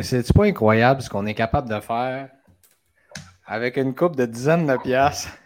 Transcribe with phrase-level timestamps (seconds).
[0.00, 2.30] C'est-tu pas incroyable ce qu'on est capable de faire
[3.44, 5.36] avec une coupe de dizaines de piastres?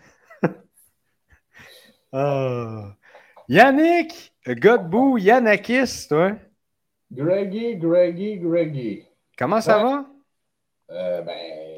[2.13, 2.83] oh.
[3.49, 6.33] Yannick, Godbout, Yannakis, toi?
[7.13, 9.05] Greggy, Greggy, Greggy.
[9.39, 10.07] Comment ça va?
[10.91, 11.77] Euh, ben,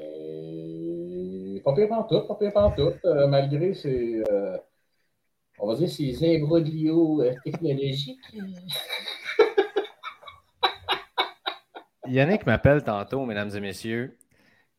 [1.63, 4.57] pas pire en tout, pas pire en tout, euh, malgré ces, euh,
[5.59, 8.21] on va dire, ces imbroglios euh, technologiques.
[12.09, 14.19] Yannick m'appelle tantôt, mesdames et messieurs,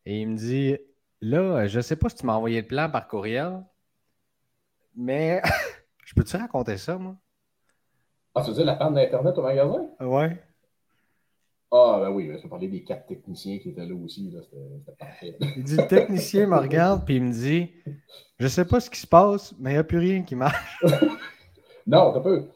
[0.06, 0.76] et il me dit
[1.20, 3.62] Là, je ne sais pas si tu m'as envoyé le plan par courriel,
[4.96, 5.42] mais
[6.04, 7.16] je peux-tu raconter ça, moi
[8.34, 9.86] Ah, tu veux dire la panne d'Internet au magasin?
[10.00, 10.42] Ouais.
[11.72, 14.28] Ah, ben oui, je vais parler des quatre techniciens qui étaient là aussi.
[14.30, 14.40] Là.
[14.42, 15.36] C'était parfait.
[15.56, 17.70] Il dit Le technicien me regarde, puis il me dit
[18.40, 20.82] Je sais pas ce qui se passe, mais il n'y a plus rien qui marche.
[21.86, 22.48] non, t'as peu.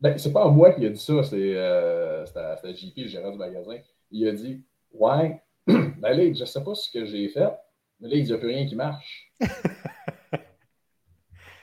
[0.00, 3.76] Ben, c'est pas moi qui a dit ça, c'est euh, JP, le gérant du magasin.
[4.10, 7.52] Il a dit Ouais, ben là, je sais pas ce que j'ai fait,
[8.00, 9.32] mais là, il n'y a plus rien qui marche.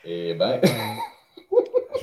[0.06, 0.62] Et ben.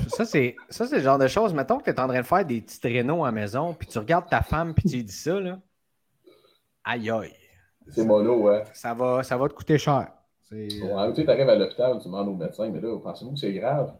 [0.09, 1.53] ça, c'est ça, c'est le genre de choses.
[1.53, 3.87] Mettons que tu es en train de faire des petits traîneaux à la maison, puis
[3.87, 5.59] tu regardes ta femme, puis tu lui dis ça, là.
[6.83, 7.33] Aïe aïe.
[7.89, 8.63] C'est mono, ouais.
[8.73, 10.11] Ça va, ça va te coûter cher.
[10.51, 13.53] Ouais, tu sais, arrives à l'hôpital, tu demandes au médecin, mais là, pensez-vous que c'est
[13.53, 13.93] grave?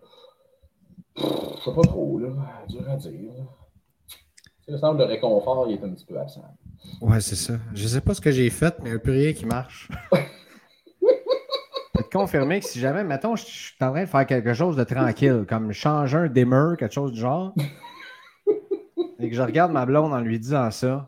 [1.16, 2.30] Je sais pas trop, là.
[2.67, 3.31] Dur à dire.
[4.67, 6.44] Le centre de réconfort, il est un petit peu absent.
[7.02, 7.53] Ouais, c'est ça.
[7.73, 9.89] Je sais pas ce que j'ai fait, mais il n'y a plus rien qui marche.
[11.95, 14.53] Je peux te confirmer que si jamais, mettons, je suis en train de faire quelque
[14.53, 17.53] chose de tranquille, comme changer un dimmer, quelque chose du genre,
[19.19, 21.08] et que je regarde ma blonde en lui disant ça,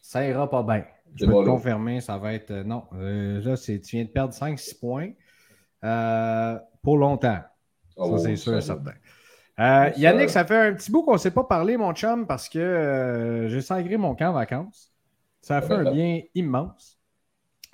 [0.00, 0.84] ça ira pas bien.
[1.14, 2.52] Je peux te confirmer, ça va être.
[2.52, 5.10] non, euh, là, tu viens de perdre 5-6 points
[5.84, 7.40] euh, pour longtemps.
[7.96, 8.92] ça, c'est sûr et certain.
[9.58, 12.48] Euh, Yannick, ça fait un petit bout qu'on ne s'est pas parlé, mon chum, parce
[12.48, 14.92] que j'ai sangré mon camp en vacances.
[15.40, 16.98] Ça a fait un bien immense.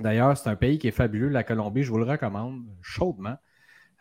[0.00, 1.82] D'ailleurs, c'est un pays qui est fabuleux, la Colombie.
[1.82, 3.36] Je vous le recommande chaudement.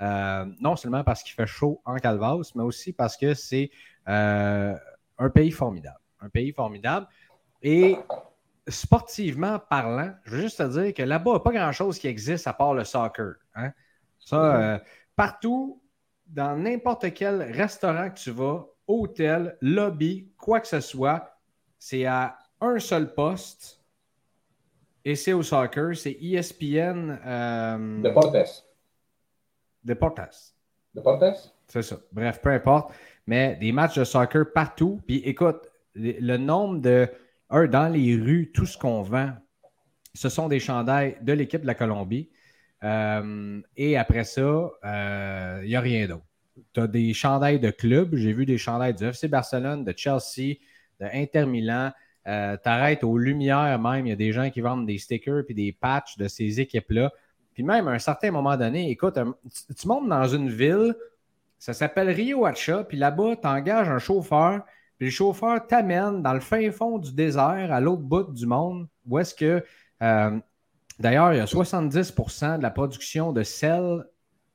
[0.02, 3.70] Euh, non seulement parce qu'il fait chaud en Calvas, mais aussi parce que c'est
[4.08, 4.76] euh,
[5.18, 6.00] un pays formidable.
[6.20, 7.08] Un pays formidable.
[7.62, 7.98] Et
[8.68, 12.08] sportivement parlant, je veux juste te dire que là-bas, il n'y a pas grand-chose qui
[12.08, 13.36] existe à part le soccer.
[13.56, 13.72] Hein.
[14.20, 14.80] Ça, euh,
[15.16, 15.82] partout,
[16.28, 21.38] dans n'importe quel restaurant que tu vas, hôtel, lobby, quoi que ce soit,
[21.78, 23.84] c'est à un seul poste
[25.06, 27.20] et c'est au soccer, c'est ESPN.
[27.26, 28.02] Euh...
[28.02, 28.66] Deportes.
[29.84, 30.56] Deportes.
[30.96, 31.56] Deportes?
[31.68, 31.98] C'est ça.
[32.12, 32.94] Bref, peu importe.
[33.28, 35.02] Mais des matchs de soccer partout.
[35.06, 37.10] Puis écoute, le nombre de.
[37.50, 39.32] Un, dans les rues, tout ce qu'on vend,
[40.16, 42.32] ce sont des chandails de l'équipe de la Colombie.
[42.84, 46.26] Euh, et après ça, il euh, n'y a rien d'autre.
[46.74, 48.16] Tu as des chandails de club.
[48.16, 50.58] J'ai vu des chandails du FC Barcelone, de Chelsea,
[51.00, 51.92] de Inter Milan,
[52.28, 54.06] euh, t'arrêtes aux lumières même.
[54.06, 57.12] Il y a des gens qui vendent des stickers puis des patchs de ces équipes-là.
[57.54, 59.32] Puis même à un certain moment donné, écoute, euh,
[59.78, 60.96] tu, montes dans une ville,
[61.60, 64.64] ça s'appelle Rio Hacha, puis là-bas, tu engages un chauffeur,
[64.98, 68.88] puis le chauffeur t'amène dans le fin fond du désert, à l'autre bout du monde,
[69.08, 69.64] où est-ce que,
[71.00, 74.06] d'ailleurs, il y a 70% de la production de sel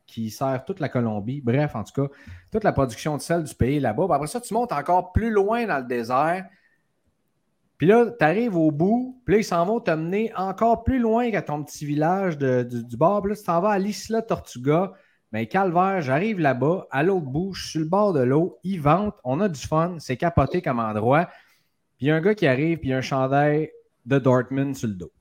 [0.06, 1.40] qui sert toute la Colombie.
[1.40, 2.12] Bref, en tout cas,
[2.50, 4.06] toute la production de sel du pays là-bas.
[4.10, 6.46] Après ça, tu montes encore plus loin dans le désert.
[7.76, 11.30] Puis là, tu arrives au bout, puis là, ils s'en vont t'amener encore plus loin
[11.30, 13.22] qu'à ton petit village du, bord.
[13.22, 14.92] Puis là, tu t'en vas à l'Isla Tortuga.
[15.30, 18.80] Mais calvaire, j'arrive là-bas, à l'autre bout, je suis sur le bord de l'eau, ils
[18.80, 21.26] ventent, on a du fun, c'est capoté comme endroit.
[21.98, 23.70] Puis il y a un gars qui arrive, puis il y a un chandail
[24.06, 25.12] de Dortmund sur le dos.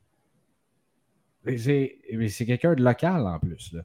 [1.57, 3.75] C'est quelqu'un de local en plus.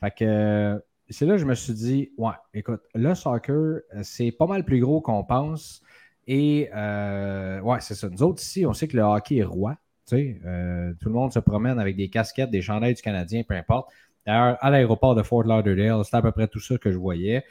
[0.00, 0.80] Fait que
[1.10, 4.80] c'est là que je me suis dit, ouais, écoute, le soccer, c'est pas mal plus
[4.80, 5.82] gros qu'on pense.
[6.26, 8.08] Et euh, ouais, c'est ça.
[8.10, 9.76] Nous autres ici, on sait que le hockey est roi.
[10.12, 13.90] Euh, tout le monde se promène avec des casquettes, des chandails du Canadien, peu importe.
[14.26, 17.44] D'ailleurs, à l'aéroport de Fort Lauderdale, c'est à peu près tout ça que je voyais.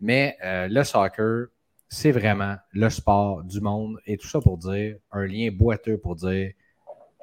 [0.00, 1.46] Mais euh, le soccer,
[1.88, 3.98] c'est vraiment le sport du monde.
[4.06, 6.52] Et tout ça pour dire, un lien boiteux pour dire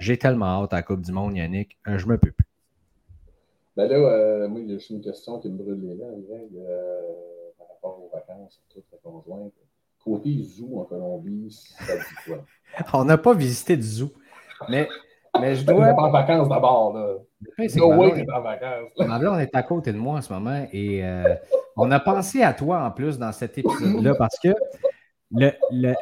[0.02, 2.46] j'ai tellement hâte à la Coupe du Monde, Yannick, je me peux plus.
[3.78, 6.22] Ben là, moi, j'ai une question qui me brûle les lèvres,
[7.58, 9.50] par rapport aux vacances, tout le conjoint.
[10.04, 12.44] Côté zoo en Colombie, ça dit quoi?
[12.94, 14.12] On n'a pas visité du zoo.
[14.68, 14.90] Mais,
[15.40, 15.76] mais je dois.
[15.76, 16.98] On est en vacances d'abord.
[16.98, 17.18] Là.
[17.76, 18.90] No way, en vacances.
[18.98, 21.36] Ma on est à côté de moi en ce moment et euh,
[21.78, 24.50] on a pensé à toi en plus dans cet épisode-là parce que
[25.32, 25.94] le, le,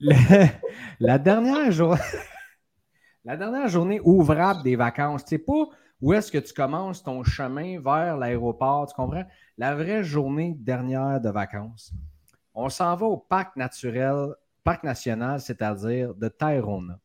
[1.00, 2.00] la, dernière journée,
[3.28, 5.68] la dernière journée ouvrable des vacances, tu sais pas
[6.00, 9.24] où est-ce que tu commences ton chemin vers l'aéroport, tu comprends?
[9.56, 11.92] La vraie journée dernière de vacances
[12.60, 14.34] on s'en va au parc naturel,
[14.64, 16.98] parc national, c'est-à-dire de Tairona.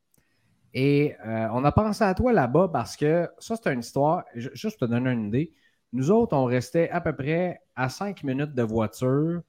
[0.74, 4.24] Et euh, on a pensé à toi là-bas parce que ça, c'est une histoire.
[4.34, 5.54] Juste pour te donner une idée.
[5.92, 9.44] Nous autres, on restait à peu près à cinq minutes de voiture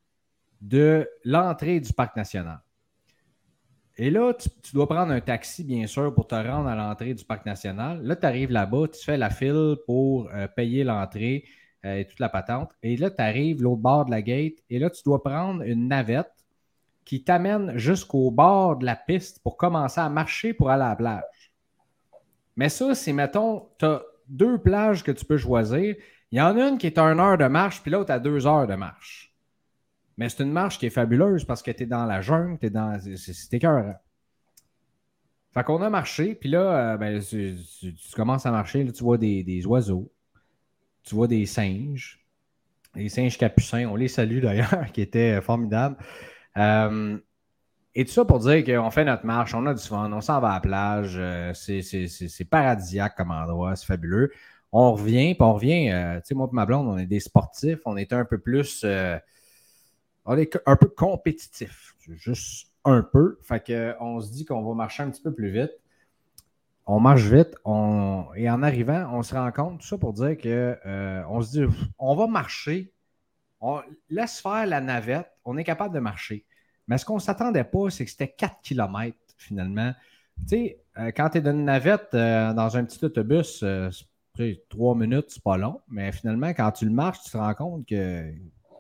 [0.61, 2.61] de l'entrée du parc national.
[3.96, 7.25] Et là, tu, dois prendre un taxi, bien sûr, pour te rendre à l'entrée du
[7.25, 8.02] parc national.
[8.02, 11.44] Là, tu arrives là-bas, tu fais la file pour euh, payer l'entrée
[11.85, 12.70] euh, et toute la patente.
[12.82, 15.87] Et là, tu arrives l'autre bord de la gate et là, tu dois prendre une
[15.87, 16.32] navette
[17.05, 20.96] qui t'amène jusqu'au bord de la piste pour commencer à marcher pour aller à la
[20.96, 21.52] plage.
[22.56, 25.94] Mais ça, c'est, mettons, tu as deux plages que tu peux choisir.
[26.32, 28.19] Il y en a une qui est à une heure de marche, puis l'autre à
[28.19, 29.34] deux heures de marche.
[30.17, 32.67] Mais c'est une marche qui est fabuleuse parce que tu es dans la jungle, tu
[32.67, 32.99] es dans.
[33.01, 33.59] C'est.
[35.55, 37.57] Fait qu'on a marché, puis là, euh, ben, tu,
[38.17, 40.11] commences à marcher, tu vois des, oiseaux,
[41.05, 42.27] tu vois des singes,
[42.97, 45.97] des singes capucins, on les salue d'ailleurs, qui étaient formidables.
[46.57, 47.19] Euh,
[47.95, 50.41] et tout ça pour dire qu'on fait notre marche, on a du fun, on s'en
[50.41, 54.33] va à la plage, euh, c'est paradisiaque comme endroit, c'est fabuleux.
[54.73, 57.79] On revient, puis on revient, tu sais, moi et ma blonde, on est des sportifs,
[57.85, 58.85] on est un peu plus,
[60.25, 63.38] on est un peu compétitif, juste un peu.
[63.43, 65.73] Fait qu'on se dit qu'on va marcher un petit peu plus vite.
[66.87, 68.26] On marche vite, on...
[68.37, 70.76] et en arrivant, on se rend compte, tout ça pour dire que
[71.29, 72.94] on se dit, on va marcher
[73.65, 76.44] on laisse faire la navette, on est capable de marcher.
[76.87, 79.93] Mais ce qu'on ne s'attendait pas, c'est que c'était 4 km finalement.
[80.47, 83.91] Tu sais, euh, quand tu es dans une navette, euh, dans un petit autobus, euh,
[84.69, 85.81] trois minutes, c'est pas long.
[85.88, 88.35] Mais finalement, quand tu le marches, tu te rends compte que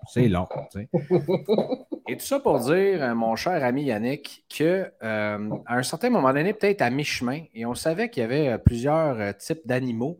[0.08, 0.46] c'est long.
[2.08, 6.82] Et tout ça pour dire, mon cher ami Yannick, qu'à un certain moment donné, peut-être
[6.82, 10.18] à mi-chemin, et on savait qu'il y avait plusieurs types d'animaux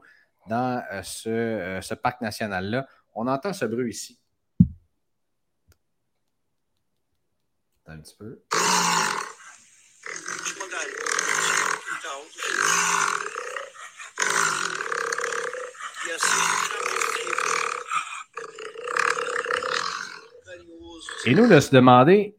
[0.48, 2.86] dans ce, ce parc national-là.
[3.14, 4.18] On entend ce bruit ici.
[7.86, 8.40] un petit peu.
[21.26, 22.36] Et nous, de se demander,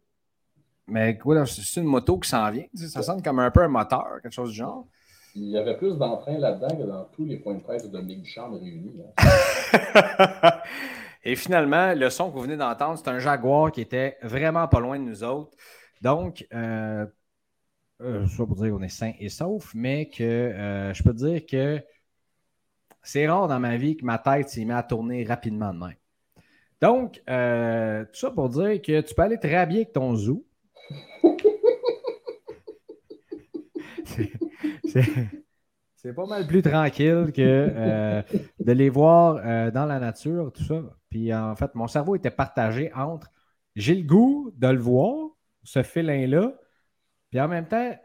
[0.88, 2.66] mais quoi, c'est une moto qui s'en vient.
[2.76, 4.88] Ça sonne comme un peu un moteur, quelque chose du genre.
[5.36, 8.22] Il y avait plus d'entrain là-dedans que dans tous les points de presse de Dominique
[8.22, 8.94] Duchamp réunis.
[11.26, 14.80] Et finalement, le son que vous venez d'entendre, c'est un Jaguar qui était vraiment pas
[14.80, 15.58] loin de nous autres.
[16.02, 17.06] Donc, euh,
[18.02, 21.46] euh je pour dire qu'on est sain et sauf, mais que euh, je peux dire
[21.46, 21.84] que
[23.02, 25.96] c'est rare dans ma vie que ma tête s'est mise à tourner rapidement de même.
[26.82, 30.46] Donc, euh, tout ça pour dire que tu peux aller te rhabiller avec ton zoo.
[35.96, 38.24] c'est pas mal plus tranquille que
[38.60, 40.82] de les voir dans la nature, tout ça.
[41.10, 43.32] Puis en fait, mon cerveau était partagé entre
[43.76, 45.30] j'ai le goût de le voir,
[45.64, 46.54] ce félin-là,
[47.30, 47.98] puis en même temps,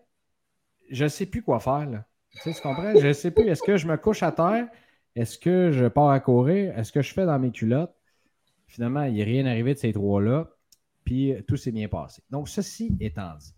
[0.90, 2.04] je ne sais plus quoi faire.
[2.30, 2.94] Tu, sais, tu comprends?
[2.96, 3.48] Je ne sais plus.
[3.48, 4.68] Est-ce que je me couche à terre?
[5.14, 6.76] Est-ce que je pars à courir?
[6.78, 7.94] Est-ce que je fais dans mes culottes?
[8.70, 10.48] Finalement, il a rien arrivé de ces trois-là.
[11.04, 12.22] Puis tout s'est bien passé.
[12.30, 13.54] Donc, ceci étant dit.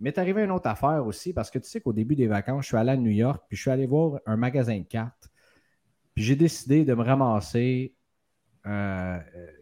[0.00, 2.64] Il m'est arrivé une autre affaire aussi, parce que tu sais qu'au début des vacances,
[2.64, 5.30] je suis allé à New York, puis je suis allé voir un magasin de cartes.
[6.14, 7.96] Puis j'ai décidé de me ramasser
[8.66, 9.18] euh,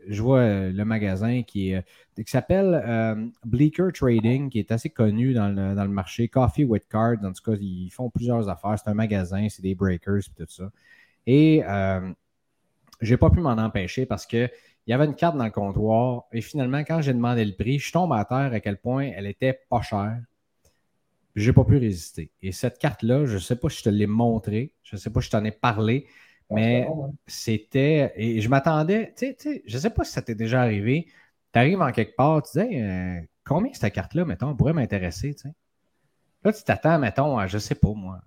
[0.09, 1.75] je vois euh, le magasin qui,
[2.27, 6.29] s'appelle euh, Bleaker Trading, qui est assez connu dans le, marché.
[6.29, 8.79] Coffee with Cards, en tout cas, ils font plusieurs affaires.
[8.79, 10.71] C'est un magasin, c'est des breakers et tout ça.
[11.27, 11.63] Et
[13.01, 14.27] je n'ai pas pu m'en empêcher parce
[14.85, 16.25] qu'il y avait une carte dans le comptoir.
[16.33, 19.27] Et finalement, quand j'ai demandé le prix, je tombe à terre à quel point elle
[19.27, 20.21] était pas chère.
[21.35, 22.31] J'ai pas pu résister.
[22.43, 25.11] Et cette carte-là, je ne sais pas si je te l'ai montrée, je ne sais
[25.11, 26.07] pas si je t'en ai parlé,
[26.51, 26.87] mais
[27.27, 28.13] c'était.
[28.17, 29.13] Et je m'attendais.
[29.17, 31.09] Tu sais, je ne sais pas si ça t'est déjà arrivé.
[31.53, 35.43] Tu arrives en quelque part, tu dis euh, combien cette carte-là, mettons, pourrait m'intéresser, tu
[35.43, 35.55] sais?
[36.45, 38.21] Là, tu t'attends, mettons, à, je sais pas, moi,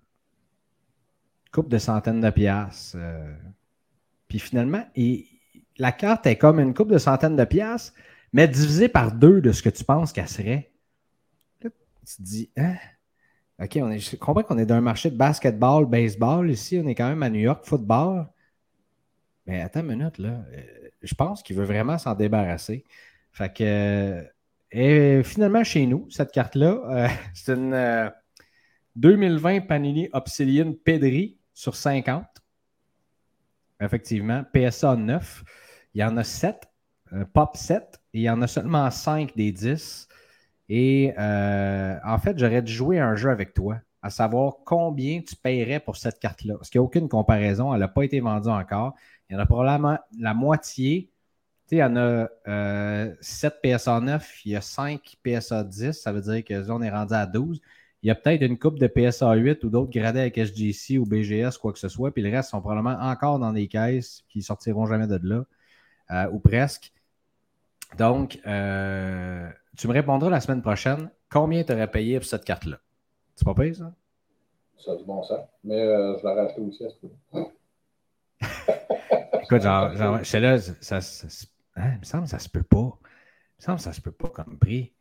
[1.45, 2.97] une couple de centaines de piastres.
[2.99, 3.35] Euh.
[4.27, 5.27] puis finalement, et,
[5.79, 7.93] la carte est comme une coupe de centaines de piastres,
[8.33, 10.71] mais divisée par deux de ce que tu penses qu'elle serait.
[11.61, 12.75] Tu te dis, hein?
[13.59, 16.49] OK, je comprends qu'on est dans un marché de basketball, baseball.
[16.51, 18.27] Ici, on est quand même à New York, football.
[19.47, 20.45] Mais attends une minute, là.
[20.53, 20.61] Euh,
[21.01, 22.85] je pense qu'il veut vraiment s'en débarrasser.
[23.31, 24.23] Fait que.
[24.71, 28.11] et finalement, chez nous, cette carte-là, euh, c'est une
[28.95, 32.25] 2020 euh, Panini Obsidian Pedri sur 50.
[33.81, 35.43] Effectivement, PSA 9.
[35.97, 36.69] Il y en a 7,
[37.33, 40.07] Pop 7, et il y en a seulement 5 des 10.
[40.69, 45.35] Et euh, en fait, j'aurais dû jouer un jeu avec toi, à savoir combien tu
[45.35, 46.53] paierais pour cette carte-là.
[46.55, 48.93] Parce qu'il n'y a aucune comparaison, elle n'a pas été vendue encore.
[49.27, 51.09] Il y en a probablement la moitié.
[51.67, 52.27] Tu sais, il y en a
[53.19, 56.81] 7 PSA 9, il y a 5 PSA 10, ça veut dire que là, on
[56.83, 57.59] est rendu à 12.
[58.03, 61.05] Il y a peut-être une coupe de PSA 8 ou d'autres gradés avec SGC ou
[61.07, 64.43] BGS, quoi que ce soit, puis le reste sont probablement encore dans des caisses qui
[64.43, 65.43] sortiront jamais de là,
[66.11, 66.91] euh, ou presque.
[67.97, 72.77] Donc, euh, tu me répondras la semaine prochaine combien tu aurais payé pour cette carte-là?
[73.35, 73.93] C'est pas payé, ça?
[74.77, 75.47] Ça a du bon sens.
[75.63, 76.95] Mais je vais racheter aussi à ce
[77.33, 77.51] moment
[79.43, 80.99] Écoute, genre, genre là, ça,
[81.75, 82.99] hein, il me semble que ça se peut pas.
[82.99, 84.93] Il me semble que ça se peut pas comme prix.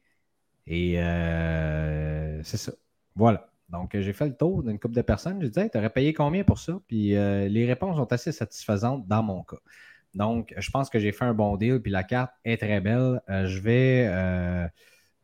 [0.67, 2.73] Et euh, c'est ça.
[3.15, 3.51] Voilà.
[3.69, 5.41] Donc, j'ai fait le tour d'une couple de personnes.
[5.43, 6.79] Je disais, tu aurais payé combien pour ça?
[6.87, 9.57] Puis euh, les réponses sont assez satisfaisantes dans mon cas.
[10.17, 11.81] Donc, je pense que j'ai fait un bon deal.
[11.81, 13.21] Puis la carte est très belle.
[13.29, 14.07] Euh, je vais,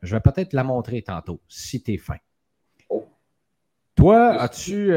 [0.01, 2.17] je vais peut-être la montrer tantôt, si tu es fin.
[2.89, 3.05] Oh.
[3.95, 4.93] Toi, as-tu.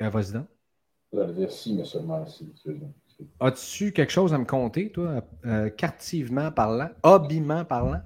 [0.00, 1.34] Vas-y donc.
[1.34, 2.52] dire si, mais seulement si.
[3.40, 8.02] As-tu quelque chose à me compter, toi, euh, cartivement parlant, habillement parlant?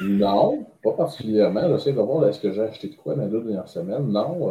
[0.00, 1.68] Non, pas particulièrement.
[1.68, 4.08] J'essaie de voir est-ce que j'ai acheté de quoi dans les deux dernières semaines?
[4.08, 4.50] Non.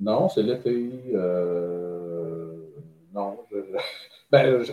[0.00, 1.12] Euh, non, c'est l'été.
[1.14, 2.56] Euh,
[3.14, 3.38] non.
[3.50, 3.56] Je,
[4.30, 4.72] ben, je,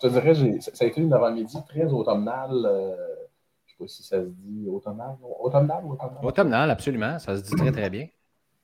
[0.00, 2.50] te dirais, ça a été une avant-midi très automnale.
[2.52, 5.16] je ne sais pas si ça se dit automnale.
[5.40, 6.24] Automnale ou automnale?
[6.24, 7.18] Automnale, absolument.
[7.18, 8.06] Ça se dit très, très bien.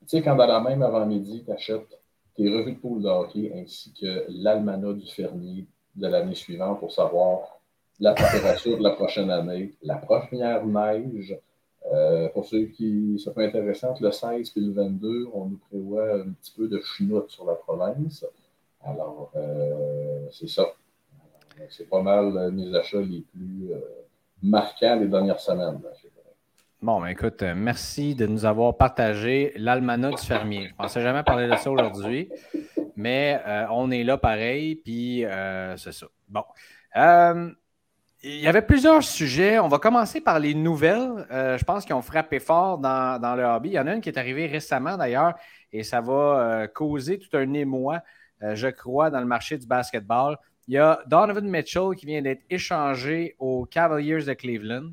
[0.02, 2.00] Tu sais, quand dans la même avant-midi, tu achètes
[2.36, 6.92] tes revues de poule de hockey ainsi que l'almanach du fermier de l'année suivante pour
[6.92, 7.60] savoir
[7.98, 11.36] la température de la prochaine année, la première neige.
[11.92, 16.14] Euh, pour ceux qui ça peut intéressant, le 16 et le 22, on nous prévoit
[16.14, 18.24] un petit peu de chinoute sur la province.
[18.84, 20.66] Alors, euh, c'est ça.
[21.70, 23.80] C'est pas mal mes achats les plus euh,
[24.42, 25.80] marquants des dernières semaines.
[26.82, 30.66] Bon, ben, écoute, euh, merci de nous avoir partagé l'almanach du fermier.
[30.66, 32.30] Je ne pensais jamais parler de ça aujourd'hui,
[32.96, 36.06] mais euh, on est là pareil, puis euh, c'est ça.
[36.28, 36.44] Bon.
[38.28, 39.58] Il y avait plusieurs sujets.
[39.58, 41.26] On va commencer par les nouvelles.
[41.30, 43.70] je pense qu'ils ont frappé fort dans, le hobby.
[43.70, 45.34] Il y en a une qui est arrivée récemment d'ailleurs,
[45.72, 48.02] et ça va causer tout un émoi,
[48.40, 50.36] je crois, dans le marché du basketball.
[50.68, 54.90] Il y a Donovan Mitchell qui vient d'être échangé aux Cavaliers de Cleveland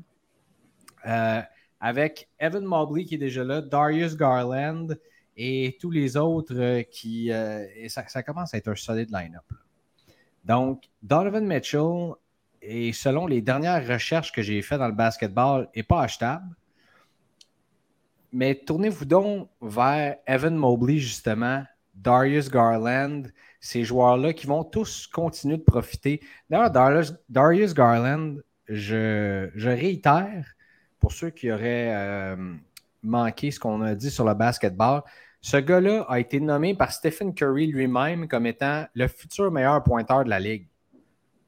[1.84, 4.88] avec Evan Mobley qui est déjà là, Darius Garland
[5.36, 7.30] et tous les autres euh, qui.
[7.30, 9.44] Euh, ça, commence à être un solide line-up.
[10.46, 12.14] Donc, Donovan Mitchell,
[12.66, 16.46] et selon les dernières recherches que j'ai faites dans le basketball, n'est pas achetable.
[18.32, 21.62] Mais tournez-vous donc vers Evan Mobley, justement,
[21.94, 23.22] Darius Garland,
[23.60, 26.20] ces joueurs-là qui vont tous continuer de profiter.
[26.50, 26.70] D'ailleurs,
[27.28, 28.36] Darius, Garland,
[28.68, 30.54] je, je réitère,
[30.98, 32.54] pour ceux qui auraient euh,
[33.02, 35.02] manqué ce qu'on a dit sur le basketball,
[35.40, 40.24] ce gars-là a été nommé par Stephen Curry lui-même comme étant le futur meilleur pointeur
[40.24, 40.66] de la ligue.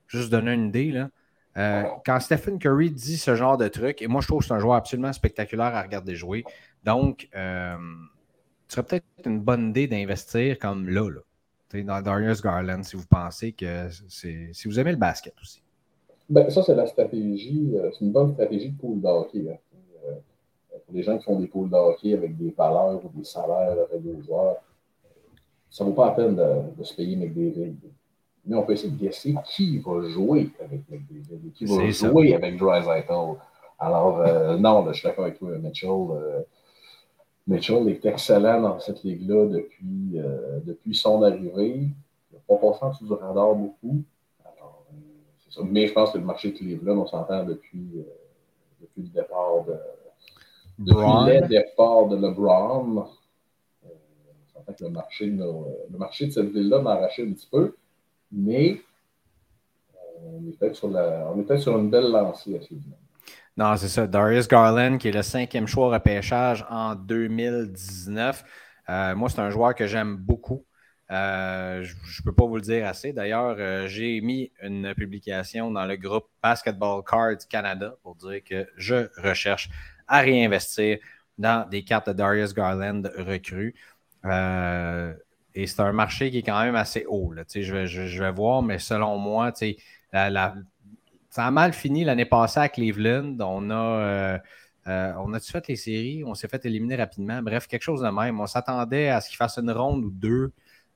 [0.06, 1.10] Juste donner une idée, là.
[1.56, 4.52] Euh, quand Stephen Curry dit ce genre de truc, et moi je trouve que c'est
[4.52, 6.44] un joueur absolument spectaculaire à regarder jouer,
[6.84, 7.74] donc euh,
[8.68, 11.20] ce serait peut-être une bonne idée d'investir comme là, là
[11.84, 14.50] dans Darius Garland, si vous pensez que c'est.
[14.52, 15.62] Si vous aimez le basket aussi.
[16.28, 19.44] Ben, ça, c'est la stratégie, euh, c'est une bonne stratégie de pool d'hockey.
[19.50, 19.58] Hein.
[20.84, 24.02] Pour les gens qui font des pools d'hockey avec des valeurs ou des salaires avec
[24.02, 24.56] des joueurs,
[25.70, 27.76] ça ne vaut pas la peine de, se payer McDavid.
[28.46, 32.56] Mais on peut essayer de guesser qui va jouer avec McDavid, qui va jouer avec
[32.58, 33.12] Dreisaitl.
[33.78, 35.90] Alors, euh, non, je suis d'accord avec toi, Mitchell.
[37.46, 40.20] Mitchell est excellent dans cette ligue-là depuis,
[40.64, 41.88] depuis son arrivée.
[42.30, 44.02] Il n'a pas passé en dessous du radar beaucoup.
[45.64, 48.02] Mais je pense que le marché de Cleveland, on s'entend depuis, euh,
[48.80, 49.74] depuis le départ de.
[50.78, 52.98] Depuis départ de LeBron.
[52.98, 57.48] Euh, on s'entend que le marché, le marché de cette ville-là m'a arraché un petit
[57.50, 57.74] peu.
[58.32, 58.80] Mais
[60.22, 62.60] on est sur, une belle lancée.
[63.56, 64.06] Non, c'est ça.
[64.06, 68.44] Darius Garland, qui est le cinquième choix au repêchage en 2019.
[68.88, 70.64] Euh, moi, c'est un joueur que j'aime beaucoup.
[71.10, 73.12] Euh, je ne peux pas vous le dire assez.
[73.12, 78.66] D'ailleurs, euh, j'ai mis une publication dans le groupe Basketball Cards Canada pour dire que
[78.76, 79.70] je recherche
[80.08, 80.98] à réinvestir
[81.38, 83.74] dans des cartes de Darius Garland recrues.
[84.24, 85.14] Euh,
[85.56, 87.32] et c'est un marché qui est quand même assez haut.
[87.34, 92.68] Je, vais, je, vais, voir, mais selon moi, ça a mal fini l'année passée à
[92.68, 93.36] Cleveland.
[93.40, 94.40] On a.
[94.86, 96.24] on a-tu fait les séries?
[96.24, 97.42] On s'est fait éliminer rapidement.
[97.42, 98.40] Bref, quelque chose de même.
[98.40, 100.52] On s'attendait à ce qu'il fasse une ronde ou deux.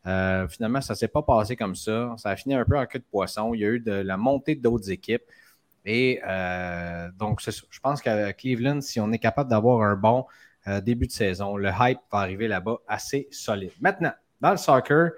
[0.06, 2.14] Euh, finalement, ça ne s'est pas passé comme ça.
[2.16, 3.54] Ça a fini un peu en queue de poisson.
[3.54, 5.22] Il y a eu de la montée d'autres équipes.
[5.84, 10.26] Et euh, donc, je pense qu'à Cleveland, si on est capable d'avoir un bon
[10.68, 13.72] euh, début de saison, le hype va arriver là-bas assez solide.
[13.80, 15.11] Maintenant, dans le soccer,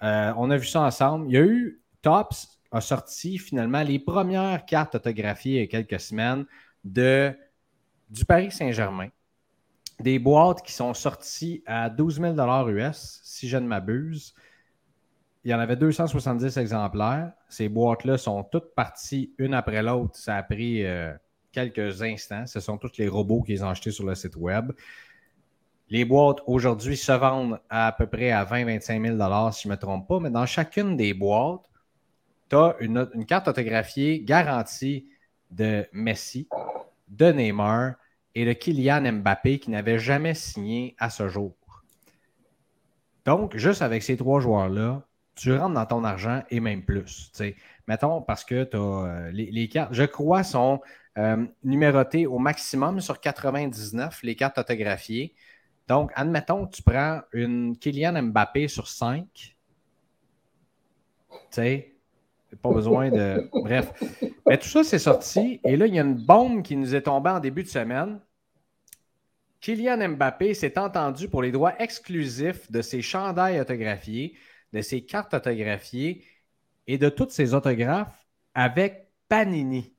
[0.00, 1.26] on a vu ça ensemble.
[1.28, 5.66] Il y a eu Tops a sorti finalement les premières cartes autographiées il y a
[5.66, 6.46] quelques semaines
[6.84, 7.34] de,
[8.08, 9.08] du Paris Saint-Germain.
[9.98, 14.34] Des boîtes qui sont sorties à 12 000 US, si je ne m'abuse.
[15.44, 17.32] Il y en avait 270 exemplaires.
[17.48, 20.16] Ces boîtes-là sont toutes parties une après l'autre.
[20.16, 21.12] Ça a pris euh,
[21.52, 22.46] quelques instants.
[22.46, 24.72] Ce sont tous les robots qui les ont achetés sur le site web.
[25.90, 29.76] Les boîtes aujourd'hui se vendent à, peu près à 20-25 000 si je ne me
[29.76, 31.68] trompe pas, mais dans chacune des boîtes,
[32.48, 35.08] tu as une, carte autographiée garantie
[35.50, 36.48] de Messi,
[37.08, 37.94] de Neymar
[38.36, 41.54] et de Kylian Mbappé qui n'avait jamais signé à ce jour.
[43.24, 45.02] Donc, juste avec ces trois joueurs-là,
[45.34, 47.32] tu rentres dans ton argent et même plus.
[47.88, 50.80] Mettons, parce que tu as les, cartes, je crois, sont
[51.18, 55.34] euh, numérotées au maximum sur 99, les cartes autographiées.
[55.90, 59.26] Donc, admettons que tu prends une Kylian Mbappé sur 5.
[59.34, 59.56] Tu
[61.50, 61.96] sais,
[62.62, 63.50] pas besoin de.
[63.64, 63.92] Bref.
[64.46, 65.60] Mais tout ça, c'est sorti.
[65.64, 68.20] Et là, il y a une bombe qui nous est tombée en début de semaine.
[69.60, 74.36] Kylian Mbappé s'est entendu pour les droits exclusifs de ses chandails autographiés,
[74.72, 76.24] de ses cartes autographiées
[76.86, 79.92] et de toutes ses autographes avec Panini.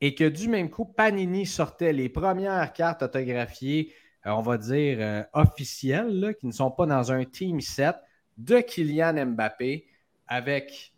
[0.00, 5.22] Et que du même coup, Panini sortait les premières cartes autographiées, on va dire euh,
[5.32, 7.96] officielles, qui ne sont pas dans un team set
[8.36, 9.86] de Kylian Mbappé
[10.28, 10.92] avec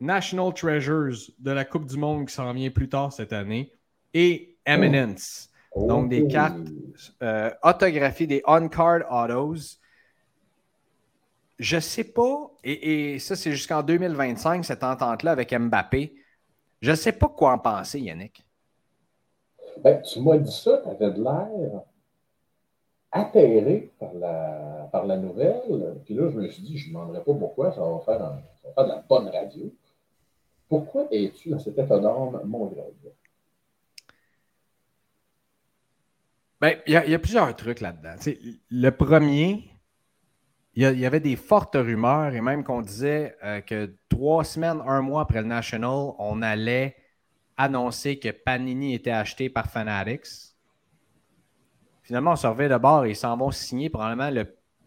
[0.00, 3.72] National Treasures de la Coupe du Monde qui s'en vient plus tard cette année
[4.14, 5.48] et Eminence.
[5.74, 6.28] Donc, des oh.
[6.28, 6.68] cartes
[7.22, 9.78] euh, autographiées, des on-card autos.
[11.58, 16.14] Je ne sais pas, et, ça, c'est jusqu'en 2025, cette entente-là avec Mbappé.
[16.80, 18.44] Je ne sais pas quoi en penser, Yannick.
[19.82, 21.82] Ben, tu m'as dit ça, tu avais de l'air
[23.12, 25.60] atterré par la, par la nouvelle.
[26.04, 28.68] Puis là, je me suis dit, je ne demanderai pas pourquoi, ça va, faire ça
[28.76, 29.72] va de la bonne radio.
[30.68, 32.74] Pourquoi es-tu dans cet état d'âme, mon?
[36.60, 38.14] Ben, il y, a plusieurs trucs là-dedans.
[38.70, 39.64] le premier,
[40.74, 45.02] il y, avait des fortes rumeurs et même qu'on disait euh, que trois semaines, un
[45.02, 46.96] mois après le National, on allait
[47.56, 50.51] annoncer que Panini était acheté par Fanatics.
[52.02, 54.30] Finalement, on se revient de bord et ils s'en vont signer probablement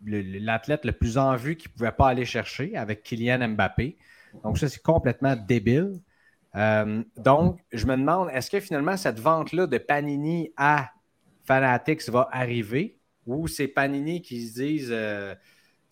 [0.05, 3.97] l'athlète le, plus en vue qu'ils ne pouvaient pas aller chercher avec Kylian Mbappé.
[4.43, 6.01] Donc, ça, c'est complètement débile.
[6.55, 10.89] Euh, donc, je me demande, est-ce que finalement, cette vente-là de Panini à
[11.45, 15.33] Fanatics va arriver ou c'est Panini qui se disent, euh,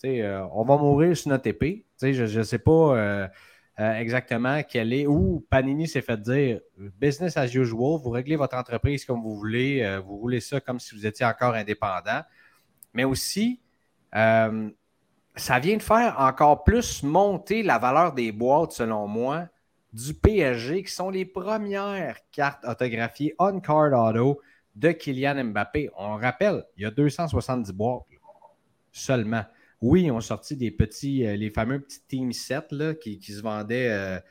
[0.06, 1.86] euh, on va mourir sur notre épée?
[2.02, 3.30] je ne sais pas
[3.78, 9.06] exactement quelle est, où Panini s'est fait dire, business as usual, vous réglez votre entreprise
[9.06, 12.22] comme vous voulez, vous roulez ça comme si vous étiez encore indépendant.
[12.94, 13.60] Mais aussi,
[14.12, 19.48] ça vient de faire encore plus monter la valeur des boîtes, selon moi,
[19.92, 24.42] du PSG, qui sont les premières cartes autographiées on-card auto
[24.76, 25.90] de Kylian Mbappé.
[25.98, 28.04] On rappelle, il y a 270 boîtes
[28.92, 29.44] seulement.
[29.84, 33.42] Oui, ils ont sorti des petits, euh, les fameux petits Team 7 là, qui, se
[33.42, 34.22] vendaient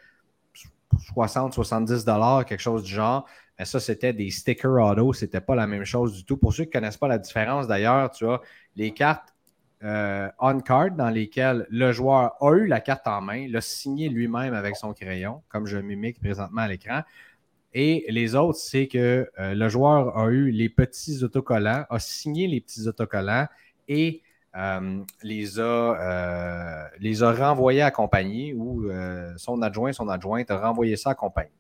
[1.15, 3.27] 60, 70 dollars, quelque chose du genre.
[3.59, 6.39] Mais ça, c'était des stickers auto, c'était pas la même chose du tout.
[6.39, 8.41] Pour ceux qui ne connaissent pas la différence, d'ailleurs, tu vois,
[8.77, 9.35] les cartes
[9.85, 14.55] euh, on-card dans lesquels le joueur a eu la carte en main, l'a signé lui-même
[14.55, 17.03] avec son crayon, comme je mimique présentement à l'écran.
[17.75, 22.47] Et les autres, c'est que euh, le joueur a eu les petits autocollants, a signé
[22.47, 23.49] les petits autocollants
[23.89, 24.23] et
[24.57, 28.89] euh, les, a, les a renvoyés à compagnie ou
[29.37, 31.51] son adjoint, son adjointe a renvoyé ça à compagnie.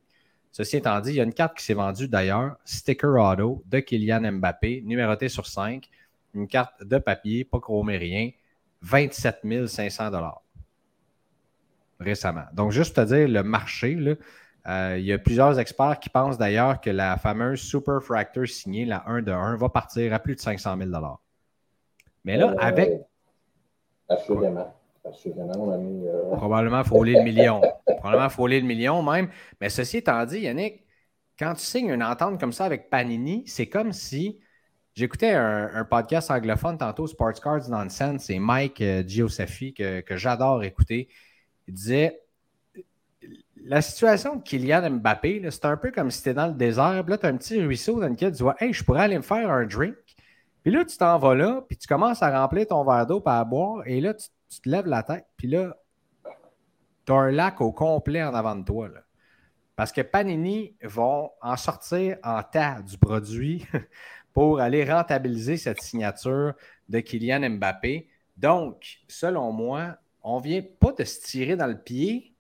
[0.51, 3.81] Ceci étant dit, il y a une carte qui s'est vendue d'ailleurs, Sticker Auto de
[3.81, 5.89] Kylian Mbappé, numérotée sur 5
[6.35, 8.31] une carte de papier, pas chromé rien,
[8.83, 10.11] 27 500
[12.01, 12.45] récemment.
[12.53, 13.97] Donc, juste te dire, le marché,
[14.67, 18.85] euh, il y a plusieurs experts qui pensent d'ailleurs que la fameuse Super Fractor signée,
[18.85, 20.91] la 1 de 1, va partir à plus de 500 000
[22.25, 23.01] Mais là, euh, avec.
[24.09, 24.75] Assurément.
[25.05, 26.07] Assurément, on a mis.
[26.07, 27.61] Euh, Probablement frôler le million.
[27.99, 29.29] Probablement frôler le million même.
[29.61, 30.85] Mais ceci étant dit, Yannick,
[31.39, 34.39] quand tu signes une entente comme ça avec Panini, c'est comme si
[34.95, 41.09] J'écoutais un, podcast anglophone tantôt, Sports Cards Nonsense, c'est Mike euh, Giosephi que, j'adore écouter.
[41.67, 42.21] Il disait
[43.65, 47.13] La situation de Kylian Mbappé, c'est un peu comme si tu dans le désert, puis
[47.13, 49.23] là, tu as un petit ruisseau dans lequel tu vois Hey, je pourrais aller me
[49.23, 49.95] faire un drink.
[50.62, 53.33] Puis là, tu t'en vas là, puis tu commences à remplir ton verre d'eau pour
[53.33, 54.29] à boire, et là, tu,
[54.61, 55.77] te lèves la tête, puis là,
[57.05, 58.88] tu as un lac au complet en avant de toi.
[59.75, 63.66] Parce que Panini vont en sortir en tas du produit
[64.35, 66.53] pour aller rentabiliser cette signature
[66.88, 68.09] de Kylian Mbappé.
[68.37, 72.35] Donc, selon moi, on ne vient pas de se tirer dans le pied,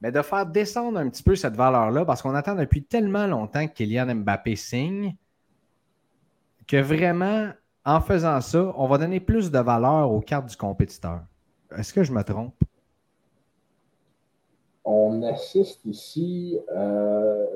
[0.00, 3.66] mais de faire descendre un petit peu cette valeur-là, parce qu'on attend depuis tellement longtemps
[3.66, 5.16] que Kylian Mbappé signe,
[6.68, 7.50] que vraiment,
[7.84, 11.22] en faisant ça, on va donner plus de valeur aux cartes du compétiteur.
[11.76, 12.54] Est-ce que je me trompe?
[14.84, 17.46] On assiste ici, euh,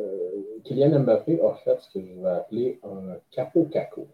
[0.64, 4.08] Kylian Mbappé a fait ce que je vais appeler un capo-caco.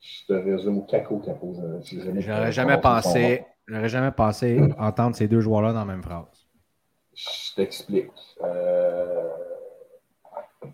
[0.00, 1.54] Je te résume caco-capo.
[1.82, 6.46] J'aurais jamais pensé, j'aurais jamais pensé entendre ces deux joueurs-là dans la même phrase.
[7.12, 8.12] Je t'explique.
[8.44, 9.17] Euh,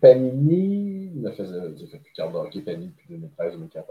[0.01, 3.83] Panini ne faisait, il fait plus carte de hockey Panini depuis 2013-2014.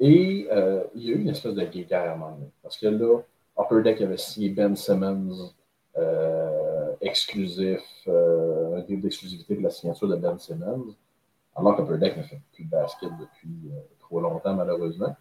[0.00, 2.36] Et euh, il y a eu une espèce de guéguerre à.
[2.62, 3.20] Parce que là,
[3.58, 5.52] Upper Deck avait signé Ben Simmons
[5.96, 10.94] euh, exclusif, euh, un deal d'exclusivité de la signature de Ben Simmons,
[11.54, 15.14] alors qu'Upper Deck n'a fait plus de basket depuis trop longtemps, malheureusement.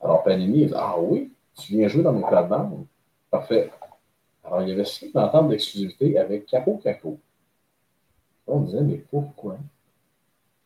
[0.00, 2.86] Alors Panini, dit Ah oui, tu viens jouer dans mes plates-bandes.
[3.30, 3.70] Parfait.
[4.44, 7.18] Alors il avait signé une entente d'exclusivité avec Capo Caco.
[8.46, 9.58] On disait, mais pourquoi?